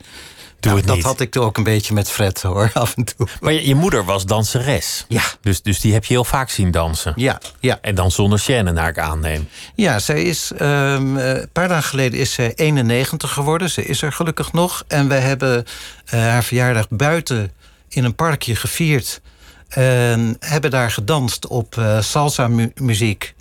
[0.64, 1.06] Nou, het dat niet.
[1.06, 3.28] had ik ook een beetje met Fred hoor, af en toe.
[3.42, 5.06] Maar je, je moeder was danseres.
[5.08, 7.14] Ja, Dus, dus die heb je heel vaak zien dansen.
[7.16, 7.78] ja, ja.
[7.82, 9.48] En dan zonder chaîne, naar ik aanneem.
[9.76, 13.70] Ja, zij is ehm, eh, een paar dagen geleden is zij 91 geworden.
[13.70, 14.84] Ze is er gelukkig nog.
[14.88, 15.66] En we hebben
[16.06, 17.52] eh, haar verjaardag buiten
[17.90, 19.22] in een parkje gevierd.
[19.68, 23.34] En hebben daar gedanst op eh, salsa mu- muziek.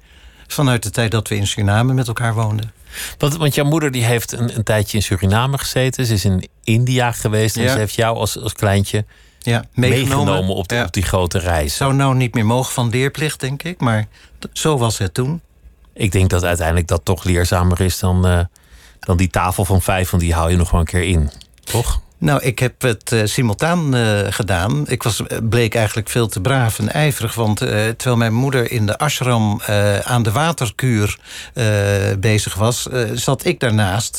[0.47, 2.73] Vanuit de tijd dat we in Suriname met elkaar woonden.
[3.19, 6.07] Want, want jouw moeder die heeft een, een tijdje in Suriname gezeten.
[6.07, 7.57] Ze is in India geweest.
[7.57, 7.73] En Ja.
[7.73, 9.05] ze heeft jou als, als kleintje
[9.39, 10.85] Ja, meegenomen, meegenomen, op, de, Ja.
[10.85, 11.77] op die grote reis.
[11.77, 13.81] Zou nou niet meer mogen van leerplicht, denk ik.
[13.81, 14.07] Maar
[14.53, 15.41] zo was het toen.
[15.95, 18.41] Ik denk dat uiteindelijk dat toch leerzamer is dan, eh,
[19.01, 20.11] dan die tafel van vijf.
[20.11, 21.31] Want die haal je nog wel een keer in.
[21.65, 22.01] Toch?
[22.23, 24.85] Nou, ik heb het eh, simultaan eh, gedaan.
[24.89, 27.35] Ik was, eh, bleek eigenlijk veel te braaf en ijverig.
[27.35, 29.61] Want terwijl mijn moeder in de ashram
[30.05, 31.19] aan de waterkuur
[32.19, 32.89] bezig was...
[33.15, 34.19] zat ik daarnaast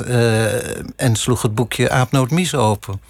[0.95, 3.01] en sloeg het boekje Aapnoot Mies open.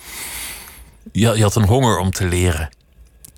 [1.11, 2.69] Je, je had een honger om te leren.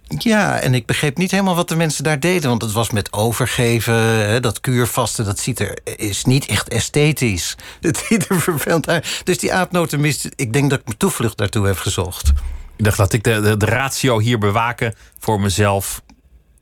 [0.08, 2.50] Ja, en ik begreep niet helemaal wat de mensen daar deden.
[2.50, 7.56] Want het was met overgeven, hè, dat kuurvasten, dat ziet er, is niet echt esthetisch.
[7.82, 9.22] Het ziet er vervelend uit.
[9.24, 12.28] Dus die aapnotenmist, ik denk dat ik mijn toevlucht daartoe heb gezocht.
[12.76, 16.02] Ik dacht dat ik de, de, de ratio hier bewaken voor mezelf.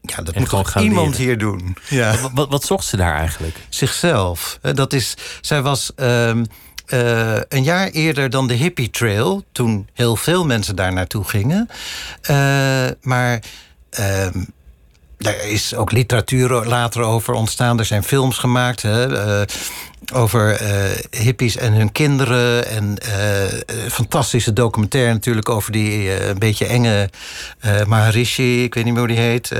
[0.01, 1.25] Ja, dat En moet gewoon toch gaan iemand leren.
[1.25, 1.77] hier doen.
[1.89, 2.17] Ja.
[2.21, 3.55] Wat, wat, wat zocht ze daar eigenlijk?
[3.69, 4.59] Zichzelf.
[4.61, 6.43] Eh, Dat is, zij was ehm,
[6.85, 11.69] eh, een jaar eerder dan de Hippie Trail, toen heel veel mensen daar naartoe gingen.
[12.21, 13.41] Eh, maar
[13.89, 14.43] ehm,
[15.17, 17.79] daar is ook literatuur later over ontstaan.
[17.79, 19.55] Er zijn films gemaakt hè, eh,
[20.13, 20.61] over
[21.09, 22.67] hippies en hun kinderen.
[22.67, 22.97] En
[23.91, 27.09] fantastische documentaire natuurlijk over die een beetje enge
[27.87, 28.63] Maharishi.
[28.63, 29.51] Ik weet niet meer hoe die heet.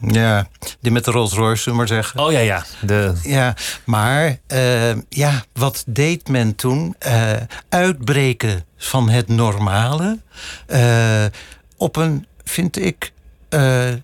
[0.00, 0.48] Ja,
[0.80, 2.20] die met de Rolls Royce, zullen we maar zeggen.
[2.20, 2.64] Oh ja, ja.
[2.80, 6.94] De, Ja, maar eh, ja, wat deed men toen?
[6.98, 7.32] Eh,
[7.68, 10.18] uitbreken van het normale.
[10.66, 11.24] eh,
[11.76, 13.12] op een, vind ik,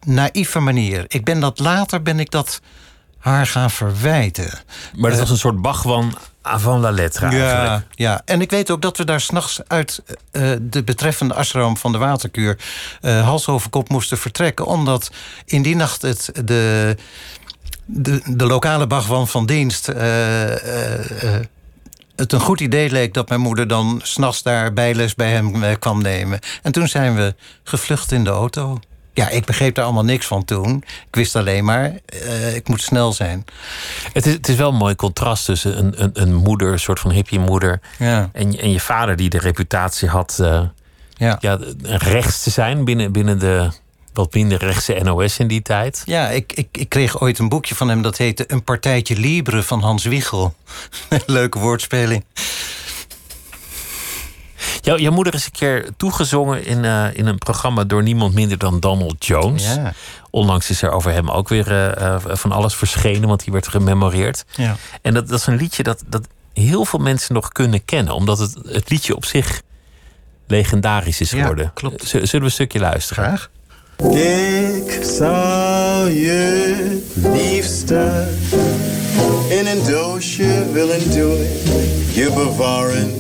[0.06, 1.04] naïeve manier.
[1.08, 2.60] Ik ben dat later ben ik dat
[3.24, 4.58] haar gaan verwijten.
[4.96, 7.84] maar dat was een soort Bachwan avant la lettre Ja, eigenlijk.
[7.94, 11.92] ja, en ik weet ook dat we daar s'nachts uit eh, de betreffende ashram van
[11.92, 12.58] de waterkuur
[13.00, 14.66] eh, hals over kop moesten vertrekken.
[14.66, 15.10] Omdat
[15.44, 16.96] in die nacht het, de,
[17.84, 19.88] de, de lokale bagwan van dienst.
[19.88, 21.44] eh, eh, eh,
[22.16, 25.74] het een goed idee leek dat mijn moeder dan s'nachts daar bijles bij hem eh,
[25.78, 26.38] kwam nemen.
[26.62, 28.80] En toen zijn we gevlucht in de auto.
[29.14, 30.76] Ja, ik begreep daar allemaal niks van toen.
[30.86, 33.44] Ik wist alleen maar, eh, ik moet snel zijn.
[34.12, 37.00] Het, is, het is wel een mooi contrast tussen een, een, een moeder, een soort
[37.00, 37.80] van hippie moeder.
[37.98, 40.62] Ja, En, je- en je vader die de reputatie had eh,
[41.16, 41.36] ja.
[41.40, 43.70] ja, rechts te zijn binnen, binnen de
[44.12, 46.02] wat minder rechtse NOS in die tijd.
[46.04, 49.62] Ja, ik, ik, ik kreeg ooit een boekje van hem dat heette Een partijtje Libre
[49.62, 50.54] van Hans Wiegel.
[51.26, 52.24] Leuke woordspeling.
[54.84, 58.58] Jouw, jouw moeder is een keer toegezongen in, eh, in een programma door niemand minder
[58.58, 59.64] dan Donald Jones.
[59.74, 59.92] Ja,
[60.30, 63.68] Onlangs is er over hem ook weer eh, eh, van alles verschenen, want die werd
[63.68, 64.44] gememoreerd.
[64.56, 64.76] ja.
[65.02, 68.38] En dat, dat is een liedje dat, dat heel veel mensen nog kunnen kennen, omdat
[68.38, 69.62] het, het liedje op zich
[70.46, 71.70] legendarisch is Ja, geworden.
[71.74, 72.02] klopt.
[72.04, 73.24] Z- Zullen we een stukje luisteren?
[73.24, 73.50] graag.
[73.96, 76.74] Ik zou je
[77.32, 78.26] liefste
[79.48, 81.38] in een doosje willen doen.
[82.12, 83.12] Je bewaren,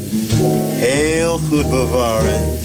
[0.72, 2.58] heel goed bewaren.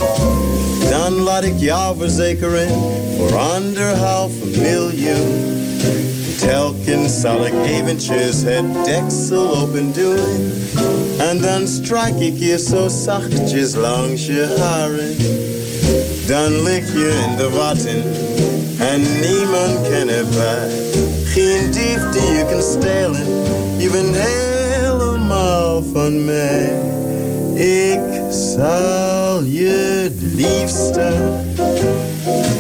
[0.90, 2.70] Dan laat ik jou verzekeren
[3.18, 5.58] voor anderhalf miljoen.
[6.40, 10.52] Telkens zal ik eventjes het deksel open doen.
[11.18, 15.59] En dan strijk ik je zo zachtjes langs je haren.
[16.30, 18.04] Dan lig je in de watten
[18.78, 20.70] en niemand kan erbij.
[21.24, 23.26] Geen dief die je kan stelen,
[23.78, 26.72] je bent helemaal van mij.
[27.54, 28.00] Ik
[28.30, 31.12] zal je het liefste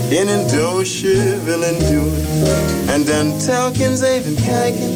[0.07, 2.13] in een doosje willen doen.
[2.85, 4.89] En dan telkens even kijken,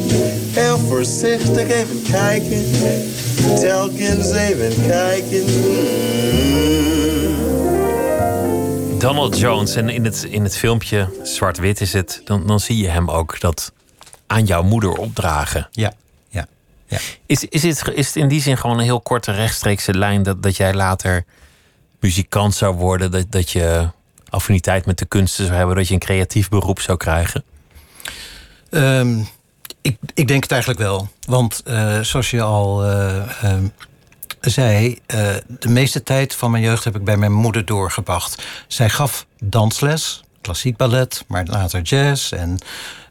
[0.50, 2.64] heel voorzichtig even kijken.
[3.60, 5.44] Telkens even kijken.
[5.44, 6.93] Mm.
[9.04, 12.88] Donald Jones, en in het, in het filmpje Zwart-Wit is het, dan, dan zie je
[12.88, 13.72] hem ook dat
[14.26, 15.68] aan jouw moeder opdragen.
[15.70, 15.92] Ja,
[16.28, 16.46] ja,
[16.86, 16.98] ja.
[17.26, 20.42] Is, is, het, is het in die zin gewoon een heel korte rechtstreekse lijn dat,
[20.42, 21.24] dat jij later
[22.00, 23.88] muzikant zou worden, dat, dat je
[24.28, 27.44] affiniteit met de kunsten zou hebben, dat je een creatief beroep zou krijgen?
[28.70, 29.18] Ehm,
[29.80, 31.08] ik, ik denk het eigenlijk wel.
[31.26, 33.66] Want eh, zoals je al eh, ehm,
[34.50, 38.44] zei, eh, de meeste tijd van mijn jeugd heb ik bij mijn moeder doorgebracht.
[38.68, 42.58] Zij gaf dansles, klassiek ballet, maar later jazz en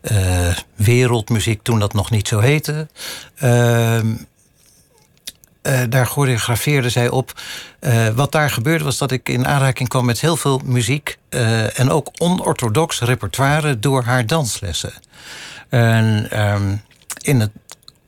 [0.01, 2.87] eh, wereldmuziek toen dat nog niet zo heette.
[3.35, 4.13] Ehm,
[5.61, 7.41] eh, daar choreografeerde zij op.
[8.15, 11.17] Wat daar gebeurde was dat ik in aanraking kwam met heel veel muziek.
[11.75, 14.93] en ook onorthodox repertoire door haar danslessen.
[15.69, 16.75] En ehm,
[17.23, 17.51] in het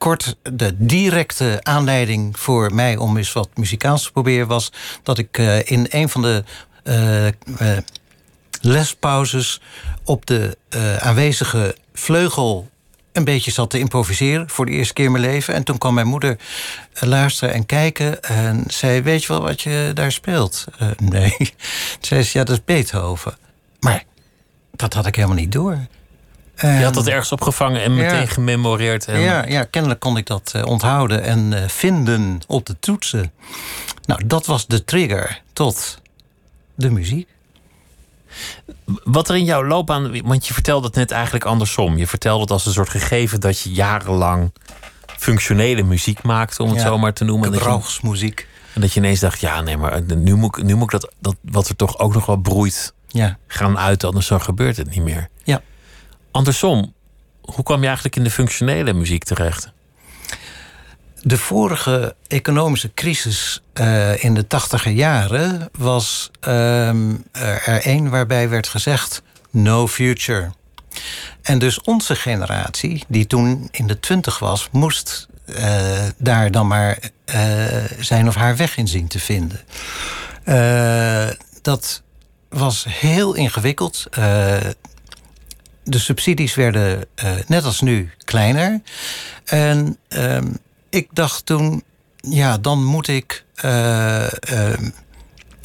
[0.05, 4.71] kort, de directe aanleiding voor mij om eens wat muzikaals te proberen was
[5.03, 6.43] dat ik eh, in een van de
[6.83, 7.33] eh, eh,
[8.61, 9.61] lespauzes
[10.03, 10.57] op de
[10.99, 12.69] aanwezige vleugel
[13.11, 15.53] een beetje zat te improviseren voor de eerste keer in mijn leven.
[15.53, 16.37] En toen kwam mijn moeder
[16.93, 20.65] luisteren en kijken en zei: Weet je wel wat je daar speelt?
[20.97, 21.35] Nee.
[21.99, 23.37] Zei ze: Ja, dat is Beethoven.
[23.79, 24.03] Maar
[24.71, 25.87] dat had ik helemaal niet door.
[26.61, 28.25] Je had dat ergens opgevangen en meteen Ja.
[28.25, 29.05] gememoreerd.
[29.07, 33.31] En ja, ja, kennelijk kon ik dat eh, onthouden en eh, vinden op de toetsen.
[34.05, 36.01] Nou, dat was de trigger tot
[36.75, 37.27] de muziek.
[39.03, 41.97] Wat er in jouw loopbaan, want je vertelde het net eigenlijk andersom.
[41.97, 44.51] Je vertelde het als een soort gegeven dat je jarenlang
[45.17, 47.53] functionele muziek maakte, om het Ja, zo maar te noemen.
[47.53, 48.47] Gebrauchsmuziek.
[48.73, 51.11] en dat je ineens dacht, ja, nee, maar nu moet ik, nu moet ik dat,
[51.19, 53.37] dat wat er toch ook nog wel broeit Ja.
[53.47, 55.29] gaan uit, anders dan gebeurt het niet meer.
[56.35, 56.93] Andersom,
[57.41, 59.71] hoe kwam je eigenlijk in de functionele muziek terecht?
[61.21, 68.67] De vorige economische crisis uh, in de tachtiger jaren was ehm, er een waarbij werd
[68.67, 69.21] gezegd:
[69.51, 70.51] no future.
[71.41, 76.99] En dus onze generatie, die toen in de twintig was, moest uh, daar dan maar
[77.35, 77.65] uh,
[77.99, 79.59] zijn of haar weg in zien te vinden.
[81.61, 82.01] dat
[82.49, 84.07] was heel ingewikkeld.
[85.85, 87.05] De subsidies werden
[87.47, 88.81] net als nu kleiner.
[89.45, 90.47] En ehm,
[90.89, 91.83] ik dacht toen,
[92.29, 93.43] ja, dan moet ik.
[93.65, 94.73] Uh, uh,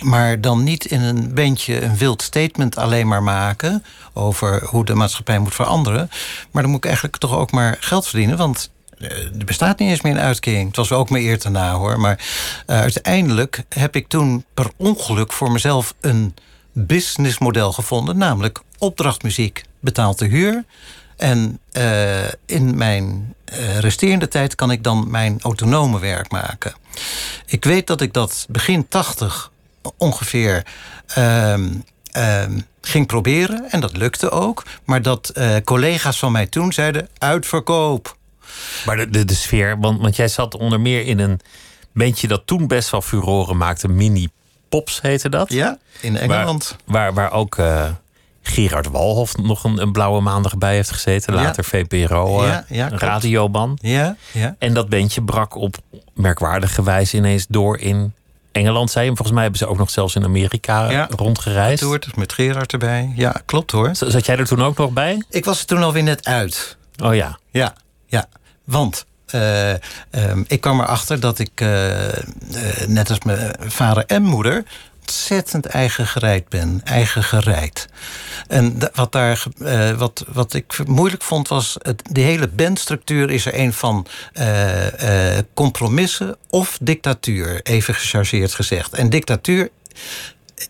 [0.02, 4.94] maar dan niet in een bandje een wild statement alleen maar maken over hoe de
[4.94, 6.10] maatschappij moet veranderen.
[6.50, 8.36] Maar dan moet ik eigenlijk toch ook maar geld verdienen.
[8.36, 10.66] Want eh, er bestaat niet eens meer een uitkering.
[10.66, 12.00] Het was ook mijn eer te na hoor.
[12.00, 12.24] Maar
[12.66, 16.34] uiteindelijk heb ik toen per ongeluk voor mezelf een
[16.72, 18.18] businessmodel gevonden.
[18.18, 20.64] Namelijk opdrachtmuziek betaalt de huur.
[21.16, 26.74] En uh, in mijn uh, resterende tijd kan ik dan mijn autonome werk maken.
[27.46, 29.50] Ik weet dat ik dat begin 80
[29.96, 30.66] ongeveer
[31.18, 31.54] uh,
[32.80, 33.70] ging proberen.
[33.70, 34.64] En dat lukte ook.
[34.84, 38.16] Maar dat uh, collega's van mij toen zeiden: uitverkoop.
[38.86, 41.40] Maar de, de, de sfeer, want, want jij zat onder meer in een
[41.92, 43.88] bandje dat toen best wel furoren maakte.
[43.88, 44.28] Mini
[44.68, 45.52] Pops heette dat.
[45.52, 46.76] Ja, in Engeland.
[46.84, 47.58] Waar, waar, waar ook
[48.50, 51.34] Gerard Walhof nog een, een, blauwe maandag bij heeft gezeten.
[51.34, 53.78] Later VPRO, ja, ja, radioban.
[53.80, 54.56] Ja, ja.
[54.58, 55.76] En dat bandje brak op
[56.14, 58.14] merkwaardige wijze ineens door in
[58.52, 58.90] Engeland.
[58.90, 61.82] Zei Volgens mij hebben ze ook nog zelfs in Amerika ja, rondgereisd.
[61.82, 63.12] Toert, met Gerard erbij.
[63.16, 63.90] Ja, klopt hoor.
[63.92, 65.24] Zat jij er toen ook nog bij?
[65.30, 66.76] Ik was er toen alweer net uit.
[67.04, 67.38] Oh ja.
[67.50, 67.74] Ja,
[68.06, 68.26] ja.
[68.64, 69.70] Want uh,
[70.10, 72.12] um, ik kwam erachter dat ik, uh, uh,
[72.86, 74.64] net als mijn vader en moeder
[75.00, 76.80] ontzettend eigen gereid ben.
[76.84, 77.88] Eigen gereid.
[78.48, 81.76] En wat, daar, uh, wat, wat ik moeilijk vond was...
[81.78, 84.06] Het, de hele bandstructuur is er een van
[84.40, 87.60] uh, compromissen of dictatuur.
[87.62, 88.92] Even gechargeerd gezegd.
[88.92, 89.70] En dictatuur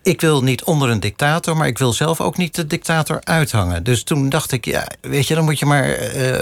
[0.02, 3.84] ik wil niet onder een dictator, maar ik wil zelf ook niet de dictator uithangen.
[3.84, 5.98] Dus toen dacht ik, ja, weet je, dan moet je maar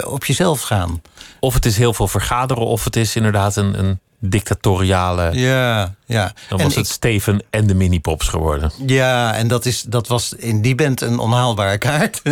[0.06, 1.02] op jezelf gaan.
[1.40, 5.30] Of het is heel veel vergaderen, of het is inderdaad een, een dictatoriale.
[5.32, 6.32] Ja, ja.
[6.48, 8.72] Dan was het Steven en de minipops geworden.
[8.86, 12.22] Ja, en dat, is, dat was in die band een onhaalbare kaart.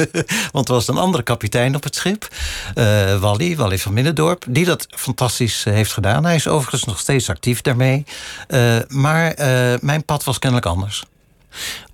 [0.52, 2.28] Want er was een andere kapitein op het schip.
[2.74, 4.44] Uh, Wally, Wally van Middendorp.
[4.48, 6.24] Die dat fantastisch heeft gedaan.
[6.24, 8.04] Hij is overigens nog steeds actief daarmee.
[8.48, 11.04] Uh, maar uh, mijn pad was kennelijk anders.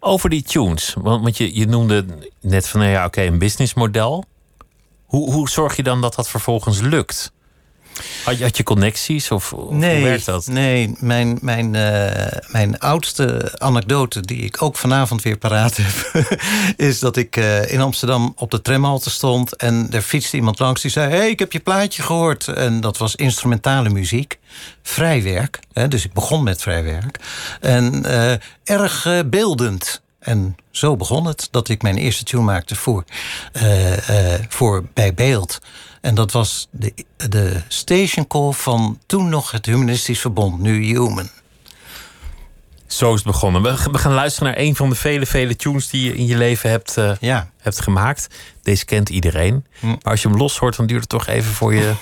[0.00, 0.94] Over die tunes.
[0.98, 2.04] Want, want je, je noemde
[2.40, 4.24] net van, nou ja, oké, okay, een businessmodel.
[5.04, 7.32] Hoe, hoe zorg je dan dat dat vervolgens lukt?
[8.24, 10.46] Had je, had je connecties of, of nee, hoe werkt dat?
[10.46, 16.26] Nee, mijn, mijn, uh, mijn oudste anekdote, die ik ook vanavond weer paraat heb,
[16.88, 20.82] is dat ik uh, in Amsterdam op de tramhalte stond en er fietste iemand langs
[20.82, 22.48] die zei: hey, ik heb je plaatje gehoord.
[22.48, 24.38] En dat was instrumentale muziek,
[24.82, 25.60] vrijwerk.
[25.72, 27.18] Hè, dus ik begon met vrijwerk.
[27.60, 28.32] En uh,
[28.64, 30.00] erg beeldend.
[30.18, 33.04] En zo begon het dat ik mijn eerste tune maakte voor,
[34.48, 35.58] voor bij beeld.
[36.02, 41.30] En dat was de, de station call van toen nog het Humanistisch Verbond, nu Human.
[42.86, 43.62] Zo is het begonnen.
[43.62, 46.70] We, gaan luisteren naar een van de vele, vele tunes die je in je leven
[46.70, 47.50] hebt, uh, ja.
[47.58, 48.26] hebt gemaakt.
[48.62, 49.66] Deze kent iedereen.
[49.78, 49.86] Hm.
[49.86, 51.94] Maar als je hem los hoort, dan duurt het toch even voor je,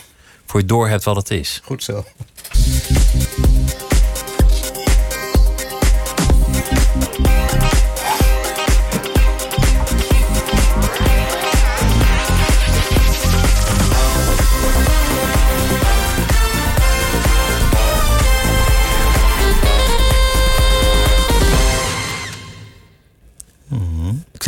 [0.46, 1.60] voor je door hebt wat het is.
[1.64, 2.04] Goed zo.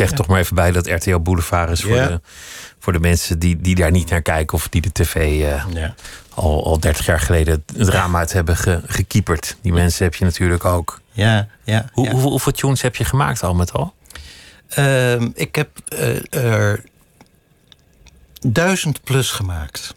[0.07, 2.21] Zeg toch maar even bij dat RTL Boulevard is voor, de,
[2.79, 5.95] voor de mensen die, die daar niet naar kijken of die de tv uh, ja.
[6.29, 9.57] al, al 30 jaar geleden het raam uit hebben ge, gekieperd.
[9.61, 11.01] Die mensen heb je natuurlijk ook.
[11.11, 13.93] Ja, ja, Hoe, Hoeveel, hoeveel tunes heb je gemaakt al met al?
[14.77, 16.83] Uh, ik heb uh, er
[18.41, 19.95] duizend plus gemaakt.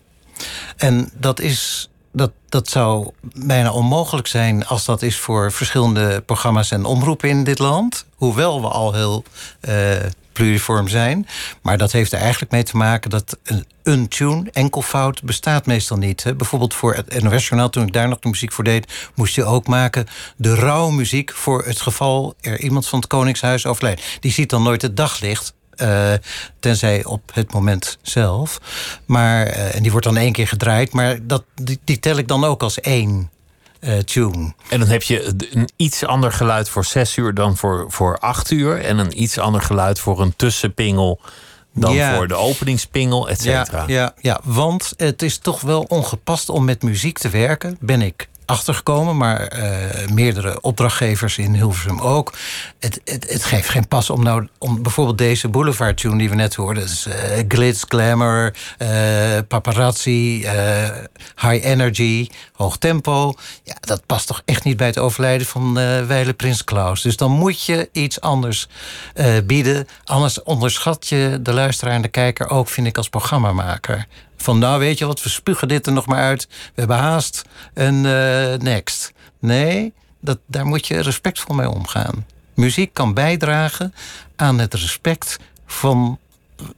[0.76, 6.70] En dat is dat, dat zou bijna onmogelijk zijn als dat is voor verschillende programma's
[6.70, 8.06] en omroepen in dit land.
[8.14, 9.24] Hoewel we al heel
[9.68, 9.96] uh,
[10.32, 11.26] pluriform zijn.
[11.62, 15.96] Maar dat heeft er eigenlijk mee te maken dat een, een tune, enkelvoud, bestaat meestal
[15.96, 16.22] niet.
[16.22, 16.34] Hè.
[16.34, 19.10] Bijvoorbeeld voor het NOS-journaal, toen ik daar nog de muziek voor deed...
[19.14, 20.06] moest je ook maken
[20.36, 24.02] de rouwmuziek voor het geval er iemand van het Koningshuis overlijdt.
[24.20, 25.54] Die ziet dan nooit het daglicht.
[25.82, 26.12] Uh,
[26.60, 28.60] tenzij op het moment zelf.
[29.06, 32.28] Maar, uh, en die wordt dan één keer gedraaid, maar dat, die, die tel ik
[32.28, 33.30] dan ook als één.
[33.80, 34.52] eh, tune.
[34.68, 38.50] En dan heb je een iets ander geluid voor zes uur dan voor, voor acht
[38.50, 38.84] uur.
[38.84, 41.20] En een iets ander geluid voor een tussenpingel
[41.74, 42.14] dan Ja.
[42.16, 43.84] voor de openingspingel, et cetera.
[43.86, 48.02] Ja, ja, ja, want het is toch wel ongepast om met muziek te werken, ben
[48.02, 52.32] ik achtergekomen, maar eh, meerdere opdrachtgevers in Hilversum ook.
[52.78, 56.34] Het, het, het geeft geen pas om nou om bijvoorbeeld deze Boulevard tune die we
[56.34, 58.88] net hoorden, is eh, glitz, glamour, eh,
[59.48, 60.46] paparazzi,
[61.36, 63.34] high energy, hoog tempo.
[63.62, 67.02] Ja, dat past toch echt niet bij het overlijden van eh Weile Prins Klaus.
[67.02, 68.68] Dus dan moet je iets anders
[69.44, 69.86] bieden.
[70.04, 74.06] Anders onderschat je de luisteraar en de kijker ook, vind ik, als programmamaker.
[74.36, 76.46] Van nou, weet je wat, we spugen dit er nog maar uit.
[76.48, 77.42] We hebben haast
[77.74, 79.12] en eh, next.
[79.38, 82.26] Nee, dat, daar moet je respectvol mee omgaan.
[82.54, 83.94] Muziek kan bijdragen
[84.36, 86.18] aan het respect van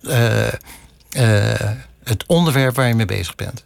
[0.02, 1.70] eh, eh,
[2.04, 3.64] het onderwerp waar je mee bezig bent.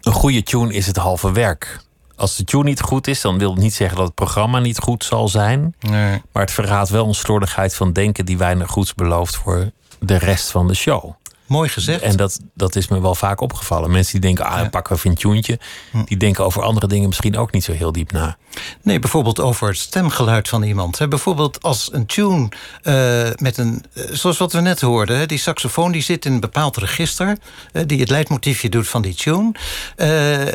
[0.00, 1.80] Een goede tune is het halve werk.
[2.16, 4.78] Als de tune niet goed is, dan wil het niet zeggen dat het programma niet
[4.78, 5.74] goed zal zijn.
[5.80, 6.22] Nee.
[6.32, 10.50] Maar het verraadt wel een slordigheid van denken die weinig goeds belooft voor de rest
[10.50, 11.14] van de show.
[11.46, 12.02] Mooi gezegd.
[12.02, 13.90] En dat, dat is me wel vaak opgevallen.
[13.90, 15.58] Mensen die denken, ah, pakken we even een tuentje.
[16.04, 18.36] Die denken over andere dingen misschien ook niet zo heel diep na.
[18.82, 20.98] Nee, bijvoorbeeld over het stemgeluid van iemand.
[20.98, 21.08] Hè.
[21.08, 22.48] Bijvoorbeeld als een tune
[22.82, 23.84] eh, met een...
[23.92, 27.38] eh, zoals wat we net hoorden, hè, die saxofoon die zit in een bepaald register...
[27.86, 29.52] die het leidmotiefje doet van die tune.
[29.96, 30.52] eh,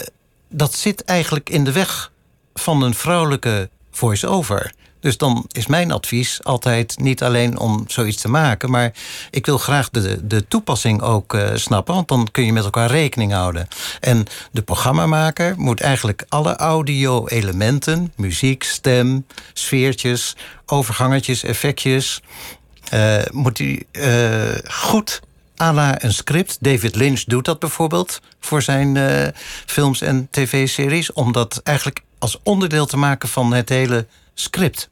[0.50, 2.12] dat zit eigenlijk in de weg
[2.54, 4.72] van een vrouwelijke voice-over.
[5.00, 8.72] Dus dan is mijn advies altijd niet alleen om zoiets te maken...
[8.72, 8.94] maar
[9.32, 11.94] ik wil graag de, de toepassing ook eh, snappen...
[11.94, 13.68] want dan kun je met elkaar rekening houden.
[14.00, 18.14] En de programmamaker moet eigenlijk alle audio-elementen...
[18.16, 20.36] muziek, stem, sfeertjes,
[20.66, 22.22] overgangetjes, effectjes...
[22.90, 25.22] eh, moet hij eh, goed
[25.62, 26.58] à la een script.
[26.60, 28.98] David Lynch doet dat bijvoorbeeld voor zijn
[29.66, 31.14] films en tv-series...
[31.14, 34.06] om dat eigenlijk als onderdeel te maken van het hele
[34.40, 34.90] script.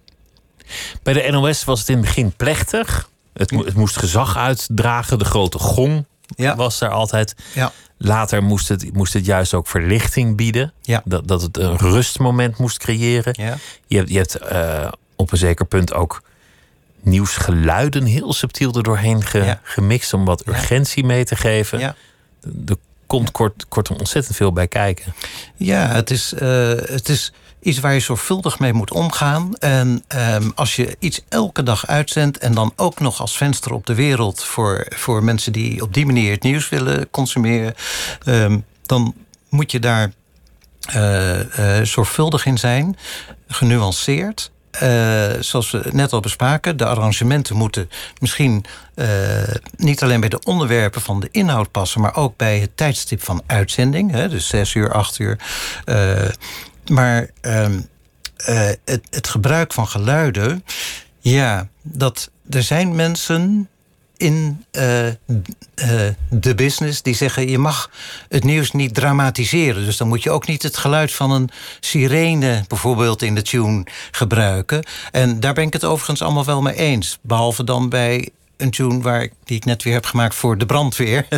[1.04, 3.10] Bij de NOS was het in het begin plechtig.
[3.34, 5.20] Het, mo- het moest gezag uitdragen.
[5.20, 6.56] De grote gong Ja.
[6.56, 7.36] was daar altijd.
[7.54, 7.72] Ja.
[7.98, 10.74] Later moest het, moest het juist ook verlichting bieden.
[10.82, 11.02] Ja.
[11.06, 13.34] Dat, dat het een rustmoment moest creëren.
[13.38, 13.58] Ja.
[13.88, 16.22] Je hebt, je hebt eh, op een zeker punt ook
[17.02, 19.60] nieuwsgeluiden heel subtiel er doorheen ge- Ja.
[19.64, 21.80] gemixt om wat urgentie mee te geven.
[21.80, 21.96] Ja.
[22.68, 22.76] Er
[23.08, 25.14] komt kort, kortom ontzettend veel bij kijken.
[25.56, 27.34] Ja, het is, eh, het is
[27.68, 29.56] iets waar je zorgvuldig mee moet omgaan.
[29.56, 32.38] En ehm, als je iets elke dag uitzendt...
[32.38, 34.44] en dan ook nog als venster op de wereld...
[34.44, 37.74] voor, voor mensen die op die manier het nieuws willen consumeren...
[38.26, 39.14] ehm, dan
[39.50, 40.12] moet je daar
[40.88, 42.98] eh, eh, zorgvuldig in zijn,
[43.48, 44.52] genuanceerd.
[44.72, 47.90] Eh, zoals we net al bespraken, de arrangementen moeten
[48.20, 48.66] misschien
[49.76, 53.44] niet alleen bij de onderwerpen van de inhoud passen, maar ook bij het tijdstip van
[53.46, 55.38] uitzending, hè, dus zes uur, acht uur.
[56.90, 57.80] Maar ehm,
[58.36, 60.64] eh, het, het gebruik van geluiden,
[61.20, 63.70] ja, dat er zijn mensen
[64.18, 65.16] in eh, eh,
[66.30, 67.50] de business die zeggen...
[67.50, 67.92] je mag
[68.30, 69.86] het nieuws niet dramatiseren.
[69.86, 72.64] Dus dan moet je ook niet het geluid van een sirene...
[72.68, 74.86] bijvoorbeeld in de tune gebruiken.
[75.12, 77.18] En daar ben ik het overigens allemaal wel mee eens.
[77.22, 80.66] Behalve dan bij een tune waar, ik- die ik net weer heb gemaakt voor de
[80.66, 81.28] brandweer...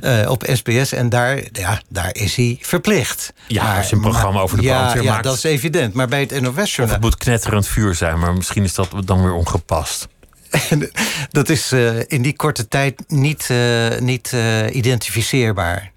[0.00, 0.92] eh, op SBS.
[0.92, 3.32] En daar, ja, daar is hij verplicht.
[3.46, 5.24] Ja, als je een programma over de ja, brandweer ja, maakt.
[5.24, 5.94] dat is evident.
[5.94, 6.94] Maar bij het Of NOS-journaal...
[6.96, 10.08] het moet knetterend vuur zijn, maar misschien is dat dan weer ongepast.
[11.30, 14.32] Dat is eh, in die korte tijd niet, eh, niet
[14.72, 15.90] identificeerbaar.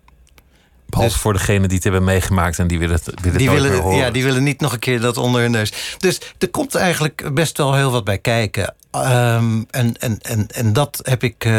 [0.85, 3.97] Behalve voor degenen die het hebben meegemaakt en die willen het, willen Die willen, horen.
[3.97, 5.73] ja, die willen niet nog een keer dat onder hun neus.
[5.97, 8.73] Dus er komt eigenlijk best wel heel wat bij kijken.
[9.01, 11.51] Ehm, en, en, en, en dat heb ik eh,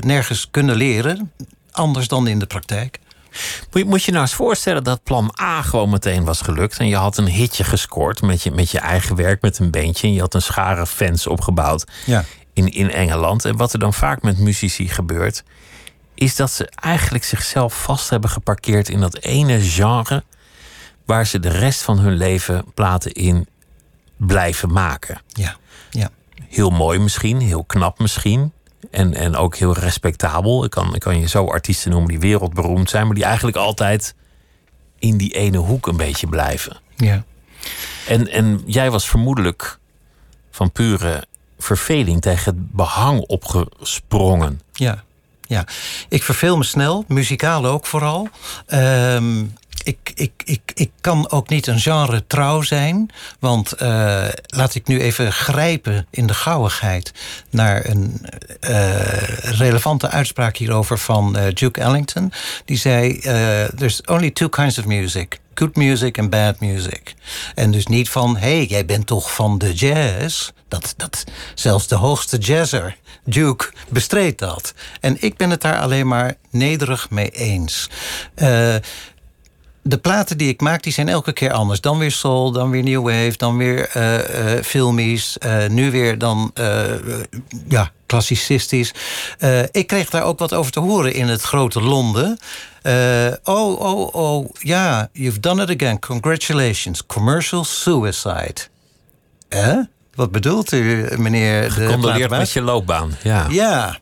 [0.00, 1.32] nergens kunnen leren.
[1.70, 2.98] Anders dan in de praktijk.
[3.70, 6.78] Moet je, moet je nou eens voorstellen dat plan A gewoon meteen was gelukt.
[6.78, 10.06] En je had een hitje gescoord met je, met je eigen werk, met een beentje.
[10.06, 12.24] En je had een schare fans opgebouwd Ja.
[12.52, 13.44] in, in Engeland.
[13.44, 15.42] En wat er dan vaak met muzici gebeurt,
[16.14, 20.24] is dat ze eigenlijk zichzelf vast hebben geparkeerd in dat ene genre.
[21.06, 23.46] waar ze de rest van hun leven platen in
[24.16, 25.20] blijven maken.
[25.28, 25.56] Ja.
[26.48, 28.52] Heel mooi misschien, heel knap misschien.
[28.90, 30.64] En, en ook heel respectabel.
[30.64, 34.14] Ik kan, ik kan je zo artiesten noemen die wereldberoemd zijn, maar die eigenlijk altijd
[34.98, 36.76] in die ene hoek een beetje blijven.
[36.96, 37.24] ja.
[38.06, 39.78] En, en jij was vermoedelijk
[40.50, 41.24] van pure
[41.58, 44.60] verveling tegen het behang opgesprongen.
[44.72, 45.04] Ja,
[45.46, 45.66] ja.
[46.08, 48.28] Ik verveel me snel, muzikaal ook vooral.
[48.66, 49.44] Ehm,
[49.88, 53.10] ik, ik, ik, ik kan ook niet een genre trouw zijn.
[53.38, 57.12] Want uh, laat ik nu even grijpen in de gauwigheid
[57.50, 58.26] naar een
[58.68, 62.32] uh, relevante uitspraak hierover van uh, Duke Ellington.
[62.64, 63.20] Die zei:
[63.76, 65.38] There's only two kinds of music.
[65.54, 67.14] Good music en bad music.
[67.54, 70.50] En dus niet van, hé, hey, jij bent toch van de jazz?
[70.68, 71.24] Dat, dat,
[71.54, 74.74] zelfs de hoogste jazzer, Duke, bestreed dat.
[75.00, 77.90] En ik ben het daar alleen maar nederig mee eens.
[78.36, 78.74] Uh,
[79.88, 81.80] de platen die ik maak, die zijn elke keer anders.
[81.80, 85.36] Dan weer soul, dan weer new wave, dan weer uh, uh, filmies.
[85.46, 86.52] Uh, nu weer dan
[87.68, 88.94] ja, klassicistisch.
[89.70, 92.38] ik kreeg daar ook wat over te horen in het grote Londen.
[93.44, 95.98] oh, oh, oh, ja, you've done it again.
[95.98, 97.06] Congratulations.
[97.06, 98.56] Commercial suicide.
[99.48, 99.78] Eh?
[100.14, 101.70] Wat bedoelt u, meneer?
[101.70, 103.46] Gecondoleerd met je loopbaan, ja.
[103.48, 103.98] Ja.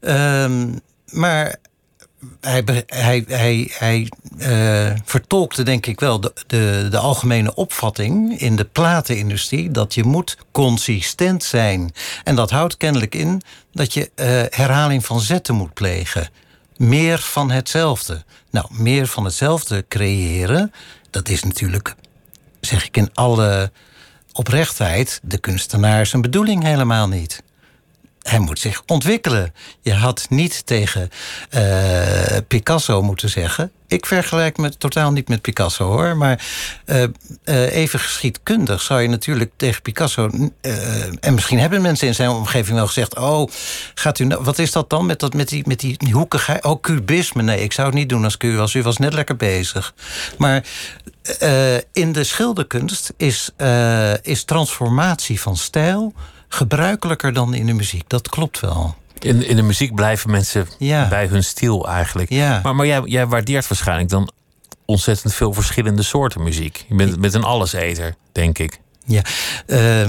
[0.00, 1.56] Um, maar
[2.40, 8.64] hij, hij, hij, uh, vertolkte denk ik wel de, de, de, algemene opvatting in de
[8.64, 11.92] platenindustrie dat je moet consistent zijn.
[12.24, 13.42] En dat houdt kennelijk in
[13.72, 14.26] dat je uh,
[14.58, 16.28] herhaling van zetten moet plegen.
[16.76, 18.24] Meer van hetzelfde.
[18.50, 20.72] Nou, meer van hetzelfde creëren,
[21.10, 21.94] dat is natuurlijk,
[22.60, 23.70] zeg ik in alle
[24.32, 27.42] oprechtheid, de kunstenaar zijn bedoeling helemaal niet
[28.22, 29.54] hij moet zich ontwikkelen.
[29.80, 31.10] Je had niet tegen
[31.50, 33.72] uh, Picasso moeten zeggen.
[33.86, 36.16] Ik vergelijk me totaal niet met Picasso hoor.
[36.16, 36.46] Maar
[36.86, 40.30] uh, uh, even geschiedkundig zou je natuurlijk tegen Picasso.
[41.20, 43.50] en misschien hebben mensen in zijn omgeving wel gezegd: Oh,
[43.94, 46.64] gaat u nou, wat is dat dan met, dat, met, die, met die hoekigheid?
[46.64, 47.42] Oh, cubisme.
[47.42, 48.74] Nee, ik zou het niet doen als u was.
[48.74, 49.94] U was net lekker bezig.
[50.38, 50.64] Maar
[51.92, 53.50] in de schilderkunst is,
[54.22, 56.14] is transformatie van stijl
[56.48, 58.04] gebruikelijker dan in de muziek.
[58.06, 58.96] Dat klopt wel.
[59.18, 60.68] In, in de muziek blijven mensen
[61.08, 62.30] bij hun stil eigenlijk.
[62.30, 62.60] Ja.
[62.62, 64.30] Maar, maar jij, jij waardeert waarschijnlijk dan
[64.84, 66.84] ontzettend veel verschillende soorten muziek.
[66.88, 68.80] Je bent met een alleseter, denk ik.
[69.04, 69.22] Ja,
[69.66, 70.02] uh,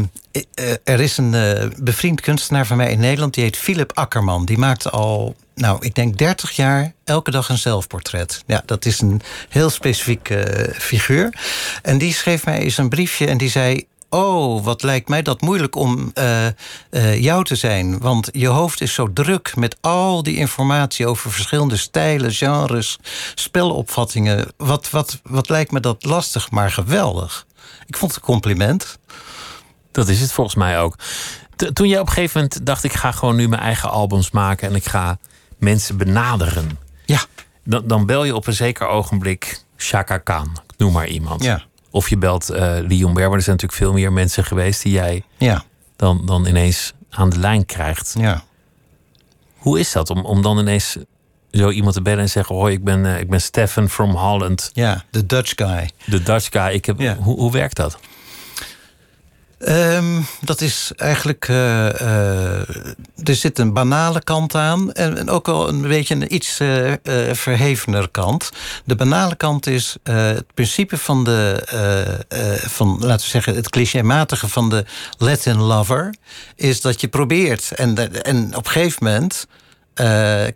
[0.83, 3.33] er is een uh, bevriend kunstenaar van mij in Nederland...
[3.33, 4.45] die heet Philip Akkerman.
[4.45, 8.43] Die maakt al, nou, ik denk 30 jaar elke dag een zelfportret.
[8.45, 10.33] Ja, dat is een heel specifiek
[10.73, 11.33] figuur.
[11.81, 13.87] En die schreef mij eens een briefje en die zei...
[14.09, 16.45] Oh, wat lijkt mij dat moeilijk om uh,
[16.91, 17.99] uh, jou te zijn.
[17.99, 22.97] Want je hoofd is zo druk met al die informatie over verschillende stijlen, genres,
[23.35, 24.47] spelopvattingen.
[24.57, 27.45] Wat, wat, wat lijkt me dat lastig, maar geweldig.
[27.85, 28.99] Ik vond het een compliment.
[29.91, 30.95] Dat is het volgens mij ook.
[31.73, 34.69] toen jij op een gegeven moment dacht, ik ga gewoon nu mijn eigen albums maken
[34.69, 35.17] en ik ga
[35.57, 36.79] mensen benaderen.
[37.05, 37.19] Ja.
[37.63, 41.43] Dan, dan bel je op een zeker ogenblik Shaka Khan, noem maar iemand.
[41.43, 41.63] Ja.
[41.91, 43.37] Of je belt uh, Leon Berber.
[43.37, 45.63] Er zijn natuurlijk veel meer mensen geweest die jij ja.
[45.95, 48.15] dan, dan ineens aan de lijn krijgt.
[48.17, 48.43] Ja.
[49.57, 50.97] Hoe is dat om, om dan ineens
[51.51, 54.69] zo iemand te bellen en zeggen: Hoi, ik ben, uh, ik ben Stefan from Holland.
[54.73, 55.89] Ja, de Dutch guy.
[56.05, 56.73] De Dutch guy.
[56.73, 57.15] Ik heb, Ja.
[57.15, 57.99] hoe, hoe werkt dat?
[59.67, 61.47] Um, dat is eigenlijk.
[61.47, 61.55] Uh,
[61.89, 62.59] uh,
[63.23, 64.91] er zit een banale kant aan.
[64.91, 66.93] En, en ook wel een beetje een iets uh,
[67.31, 68.49] verhevener kant.
[68.85, 71.63] De banale kant is het principe van de.
[72.67, 74.85] van, laten we zeggen, het clichématige van de
[75.17, 76.15] Latin lover.
[76.55, 77.71] Is dat je probeert.
[77.71, 79.47] En, en op een gegeven moment.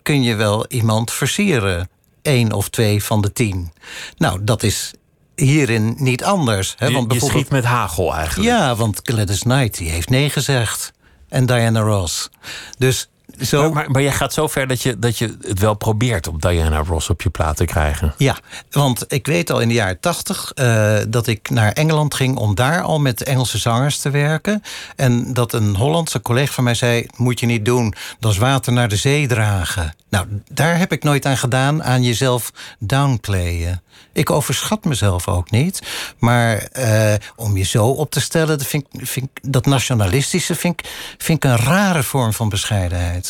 [0.03, 1.89] kun je wel iemand versieren.
[2.21, 3.73] Eén of twee van de tien.
[4.17, 4.93] Nou, dat is
[5.35, 6.75] hierin niet anders.
[6.77, 6.91] Hè?
[6.91, 8.49] Want je schiet met hagel eigenlijk.
[8.49, 10.91] Ja, want Gladys Knight die heeft nee gezegd.
[11.29, 12.29] En Diana Ross.
[12.77, 13.09] Dus
[13.41, 13.61] zo...
[13.61, 16.39] Maar, maar, maar jij gaat zo ver dat je, dat je het wel probeert om
[16.39, 18.13] Diana Ross op je plaat te krijgen.
[18.17, 18.37] Ja,
[18.71, 22.55] want ik weet al in de jaren tachtig uh, dat ik naar Engeland ging om
[22.55, 24.63] daar al met Engelse zangers te werken.
[24.95, 28.73] En dat een Hollandse collega van mij zei: Moet je niet doen, dat is water
[28.73, 29.95] naar de zee dragen.
[30.09, 33.81] Nou, daar heb ik nooit aan gedaan, aan jezelf downplayen.
[34.13, 35.81] Ik overschat mezelf ook niet.
[36.17, 40.81] Maar uh, om je zo op te stellen, dat, vind, vind, dat nationalistische vind,
[41.17, 43.22] vind ik een rare vorm van bescheidenheid.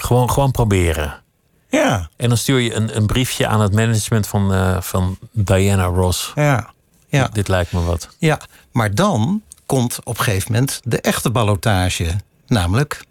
[0.00, 1.22] Gewoon, gewoon proberen.
[1.68, 2.08] Ja.
[2.16, 6.32] En dan stuur je een, een briefje aan het management van, uh, van Diana Ross.
[6.34, 6.70] Ja.
[7.08, 7.24] ja.
[7.24, 8.08] Dit, dit lijkt me wat.
[8.18, 8.40] Ja,
[8.72, 12.14] maar dan komt op een gegeven moment de echte ballotage.
[12.46, 13.04] Namelijk,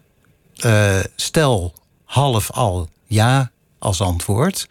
[0.64, 1.72] uh, stel
[2.04, 4.68] half al ja als antwoord.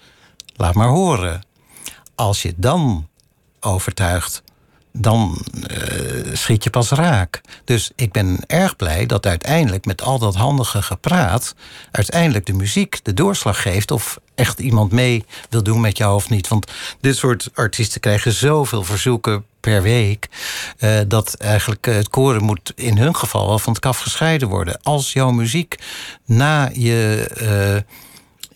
[0.55, 1.41] Laat maar horen
[2.17, 3.07] als je dan
[3.59, 4.43] overtuigt,
[4.97, 7.41] dan uh, schiet je pas raak.
[7.63, 11.55] Dus ik ben erg blij dat uiteindelijk met al dat handige gepraat...
[11.91, 13.91] uiteindelijk de muziek de doorslag geeft...
[13.91, 16.47] of echt iemand mee wil doen met jou of niet.
[16.47, 16.71] Want
[17.01, 20.27] dit soort artiesten krijgen zoveel verzoeken per week...
[20.79, 24.79] Uh, dat eigenlijk het koren moet in hun geval wel van het kaf gescheiden worden.
[24.83, 25.79] Als jouw muziek
[26.25, 27.31] na je...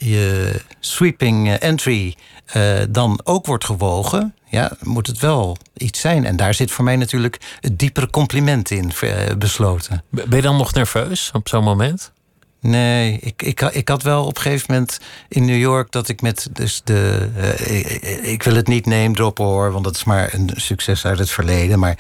[0.04, 2.16] Je sweeping entry
[2.46, 6.26] eh, dan ook wordt gewogen, ja, moet het wel iets zijn.
[6.26, 10.04] En daar zit voor mij natuurlijk het diepere compliment in eh, besloten.
[10.10, 12.12] Ben je dan nog nerveus op zo'n moment?
[12.60, 16.22] Nee, ik, ik, ik had wel op een gegeven moment in New York dat ik
[16.22, 17.30] met dus de.
[17.38, 21.06] Uh, ik, ik, wil het niet name droppen hoor, want dat is maar een succes
[21.06, 21.80] uit het verleden.
[21.80, 21.97] Maar,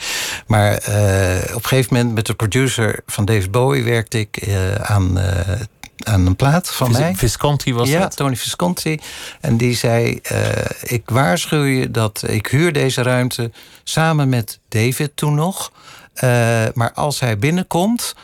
[0.47, 4.75] maar uh, op een gegeven moment met de producer van David Bowie werkte ik uh,
[4.75, 5.19] aan
[6.05, 7.15] aan een plaat van Vis mij.
[7.15, 8.15] Visconti was ja, dat?
[8.15, 8.99] Tony Visconti.
[9.41, 10.39] En die zei, uh,
[10.81, 13.51] ik waarschuw je dat ik huur deze ruimte
[13.83, 15.71] samen met David toen nog.
[16.15, 18.15] Uh, maar als hij binnenkomt,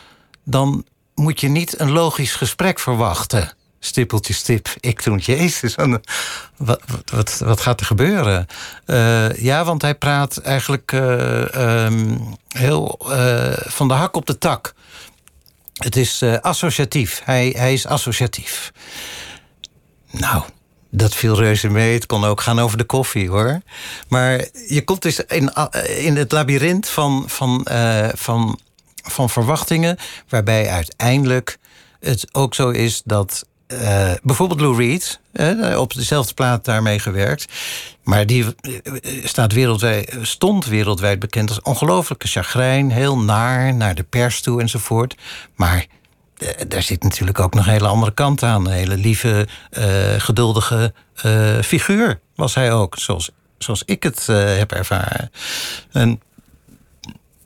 [0.44, 3.52] dan moet je niet een logisch gesprek verwachten.
[3.80, 4.68] Stippeltje stip.
[4.80, 5.74] Ik toen, jezus,
[6.56, 8.46] wat, wat, wat gaat er gebeuren?
[8.86, 12.98] Uh, ja, want hij praat eigenlijk um, heel
[13.66, 14.74] van de hak op de tak.
[15.78, 17.20] Het is uh, associatief.
[17.24, 18.72] Hij, hij is associatief.
[20.10, 20.42] Nou,
[20.90, 21.94] dat viel reuze mee.
[21.94, 23.60] Het kon ook gaan over de koffie, hoor.
[24.08, 25.52] Maar je komt dus in,
[25.96, 28.58] in het labyrint van, van, uh, van,
[29.02, 29.96] van verwachtingen...
[30.28, 31.58] waarbij uiteindelijk
[32.00, 33.46] het ook zo is dat...
[33.72, 35.20] Uh, bijvoorbeeld Lou Reed,
[35.76, 37.52] op dezelfde plaat daarmee gewerkt...
[38.08, 38.44] Maar die
[39.24, 42.90] staat wereldwijd, stond wereldwijd bekend als ongelooflijke chagrijn.
[42.90, 45.16] Heel naar, naar de pers toe enzovoort.
[45.56, 45.86] Maar
[46.36, 48.66] eh, daar zit natuurlijk ook nog een hele andere kant aan.
[48.66, 49.48] Een hele lieve,
[50.18, 50.92] geduldige
[51.62, 52.96] figuur was hij ook.
[52.98, 55.30] Zoals, zoals ik het heb ervaren.
[55.92, 56.20] En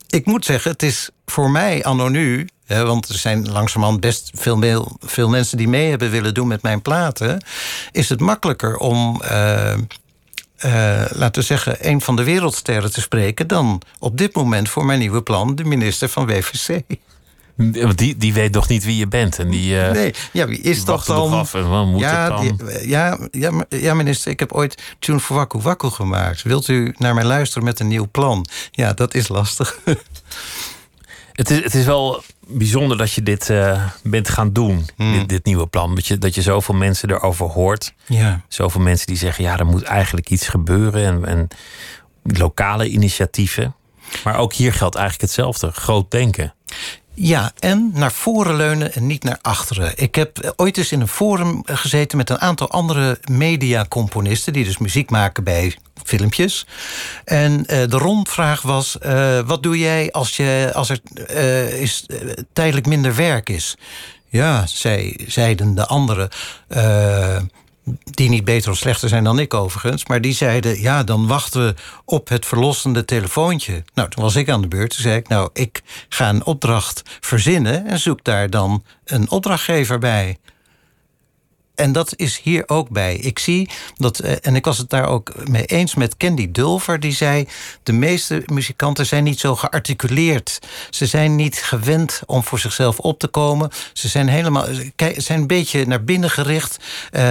[0.09, 2.49] ik moet zeggen, het is voor mij anno nu...
[2.81, 6.83] Want er zijn langzamerhand best veel, veel mensen die mee hebben willen doen met mijn
[6.83, 7.45] platen...
[7.93, 9.23] is het makkelijker om
[10.65, 13.47] uh, laten we zeggen, een van de wereldsterren te spreken...
[13.47, 16.83] dan op dit moment voor mijn nieuwe plan de minister van WVC.
[17.95, 19.39] Die, die weet nog niet wie je bent.
[19.39, 21.33] En die, uh, nee, ja, wie is dat dan?
[21.33, 22.41] Af en wat moet ja, dan?
[22.41, 26.43] Die, ja, ja, ja, minister, ik heb ooit Tune voor Wakku Wakku gemaakt.
[26.43, 28.47] Wilt u naar mij luisteren met een nieuw plan?
[28.71, 29.79] Ja, dat is lastig.
[31.33, 32.23] Het is, het is wel
[32.53, 35.13] bijzonder dat je dit uh, bent gaan doen, Hmm.
[35.13, 35.95] dit, dit, nieuwe plan.
[35.95, 37.95] Dat je, dat je zoveel mensen erover hoort.
[38.07, 38.41] Ja.
[38.49, 41.05] Zoveel mensen die zeggen, ja, er moet eigenlijk iets gebeuren.
[41.05, 41.49] En, en
[42.23, 43.75] lokale initiatieven.
[44.25, 45.71] Maar ook hier geldt eigenlijk hetzelfde.
[45.73, 46.55] Groot denken.
[47.15, 49.93] Ja, en naar voren leunen en niet naar achteren.
[49.97, 54.53] Ik heb ooit eens in een forum gezeten met een aantal andere mediacomponisten...
[54.53, 56.67] die dus muziek maken bij filmpjes.
[57.25, 61.01] En uh, de rondvraag was: uh, wat doe jij als, je, als er
[61.31, 62.07] uh, is,
[62.53, 63.77] tijdelijk minder werk is?
[64.29, 66.29] Ja, zei, zeiden de anderen.
[68.05, 70.07] Die niet beter of slechter zijn dan ik overigens.
[70.07, 71.75] Maar die zeiden, ja, dan wachten we
[72.05, 73.85] op het verlossende telefoontje.
[73.95, 74.95] Nou, toen was ik aan de beurt.
[74.95, 77.87] Zei ik, nou, ik ga een opdracht verzinnen...
[77.87, 80.37] en zoek daar dan een opdrachtgever bij.
[81.75, 83.17] En dat is hier ook bij.
[83.17, 87.13] Ik zie dat, en ik was het daar ook mee eens met Candy Dulver, die
[87.13, 87.49] zei:
[87.83, 90.59] de meeste muzikanten zijn niet zo gearticuleerd.
[90.91, 93.71] Ze zijn niet gewend om voor zichzelf op te komen.
[93.93, 94.67] Ze zijn helemaal,
[95.17, 96.77] zijn een beetje naar binnen gericht.
[97.13, 97.23] Uh,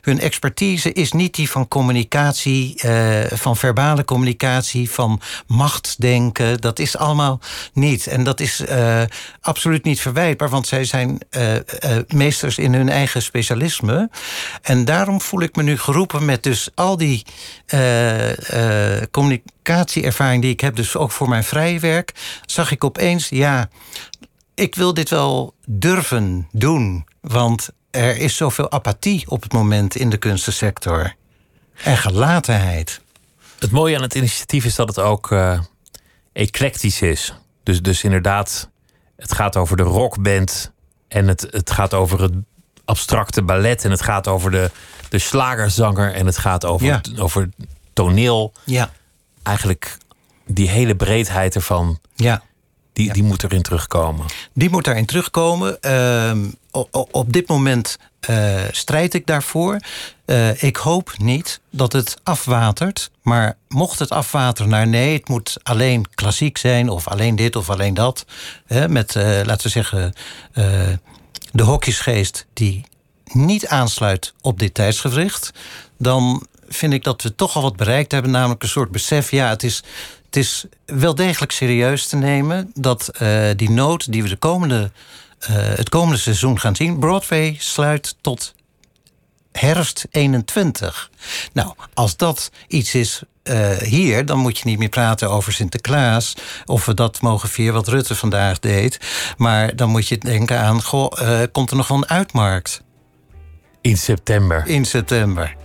[0.00, 6.60] hun expertise is niet die van communicatie, uh, van verbale communicatie, van machtsdenken.
[6.60, 7.40] Dat is allemaal
[7.72, 8.06] niet.
[8.06, 8.62] En dat is
[9.40, 11.18] absoluut niet verwijtbaar, want zij zijn
[12.06, 13.63] meesters in hun eigen specialisme.
[14.62, 17.26] En daarom voel ik me nu geroepen met dus al die
[17.74, 22.12] uh, uh, communicatieervaring die ik heb, dus ook voor mijn vrije werk,
[22.46, 23.68] zag ik opeens, ja,
[24.54, 27.06] ik wil dit wel durven doen.
[27.20, 31.14] Want er is zoveel apathie op het moment in de kunstensector.
[31.82, 33.00] En gelatenheid.
[33.58, 35.60] Het mooie aan het initiatief is dat het ook uh,
[36.32, 37.34] eclectisch is.
[37.62, 38.70] Dus, dus inderdaad,
[39.16, 40.72] het gaat over de rockband
[41.08, 42.34] en het, het gaat over het
[42.84, 43.84] abstracte ballet.
[43.84, 44.70] En het gaat over de,
[45.08, 46.12] de slagerzanger.
[46.12, 47.00] En het gaat over, ja.
[47.18, 47.48] over
[47.92, 48.52] toneel.
[48.64, 48.90] Ja.
[49.42, 49.98] Eigenlijk
[50.46, 51.98] die hele breedheid ervan.
[52.14, 52.42] Ja.
[52.92, 53.12] Die, ja.
[53.12, 54.26] die moet erin terugkomen.
[54.52, 55.78] Die moet daarin terugkomen.
[55.80, 56.32] Uh,
[57.10, 57.98] op, dit moment
[58.30, 59.78] uh, strijd ik daarvoor.
[60.26, 63.10] Uh, ik hoop niet dat het afwatert.
[63.22, 66.88] Maar mocht het afwateren naar nee, het moet alleen klassiek zijn.
[66.88, 68.26] Of alleen dit of alleen dat.
[68.66, 70.12] Hè, met, uh, laten we zeggen
[71.54, 72.84] de hokjesgeest die
[73.24, 75.50] niet aansluit op dit tijdsgewricht,
[75.98, 79.30] dan vind ik dat we toch al wat bereikt hebben, namelijk een soort besef.
[79.30, 79.82] Ja, het is,
[80.24, 84.90] het is wel degelijk serieus te nemen dat uh, die nood die we de komende,
[85.40, 88.54] uh, het komende seizoen gaan zien, Broadway sluit tot
[89.52, 91.10] herfst 21.
[91.52, 96.36] Nou, als dat iets is uh, hier, dan moet je niet meer praten over Sinterklaas.
[96.64, 98.98] Of we dat mogen vieren wat Rutte vandaag deed.
[99.36, 102.82] Maar dan moet je denken aan: goh, uh, komt er nog wel een uitmarkt?
[103.80, 104.66] In september.
[104.66, 105.56] In september.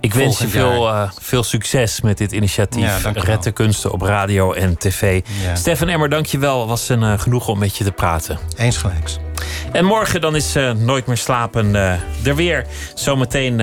[0.00, 3.02] Ik wens je veel, eh, veel succes met dit Ja, initiatief.
[3.02, 5.20] je Red de kunsten op radio en tv.
[5.42, 5.54] Ja.
[5.54, 6.66] Stefan Emmer, dank je wel.
[6.66, 8.38] Was een eh, genoegen om met je te praten.
[8.56, 9.18] Eens gelijks.
[9.72, 11.74] En morgen dan is eh, Nooit meer slapen
[12.24, 12.66] er weer.
[12.94, 13.62] Zometeen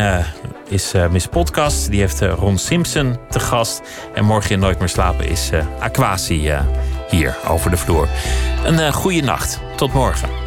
[0.67, 1.89] is Miss Podcast.
[1.89, 3.81] Die heeft Ron Simpson te gast.
[4.13, 6.51] En morgen in Nooit meer slapen is Aquasi
[7.09, 8.07] hier over de vloer.
[8.65, 9.59] Een goede nacht.
[9.75, 10.46] Tot morgen.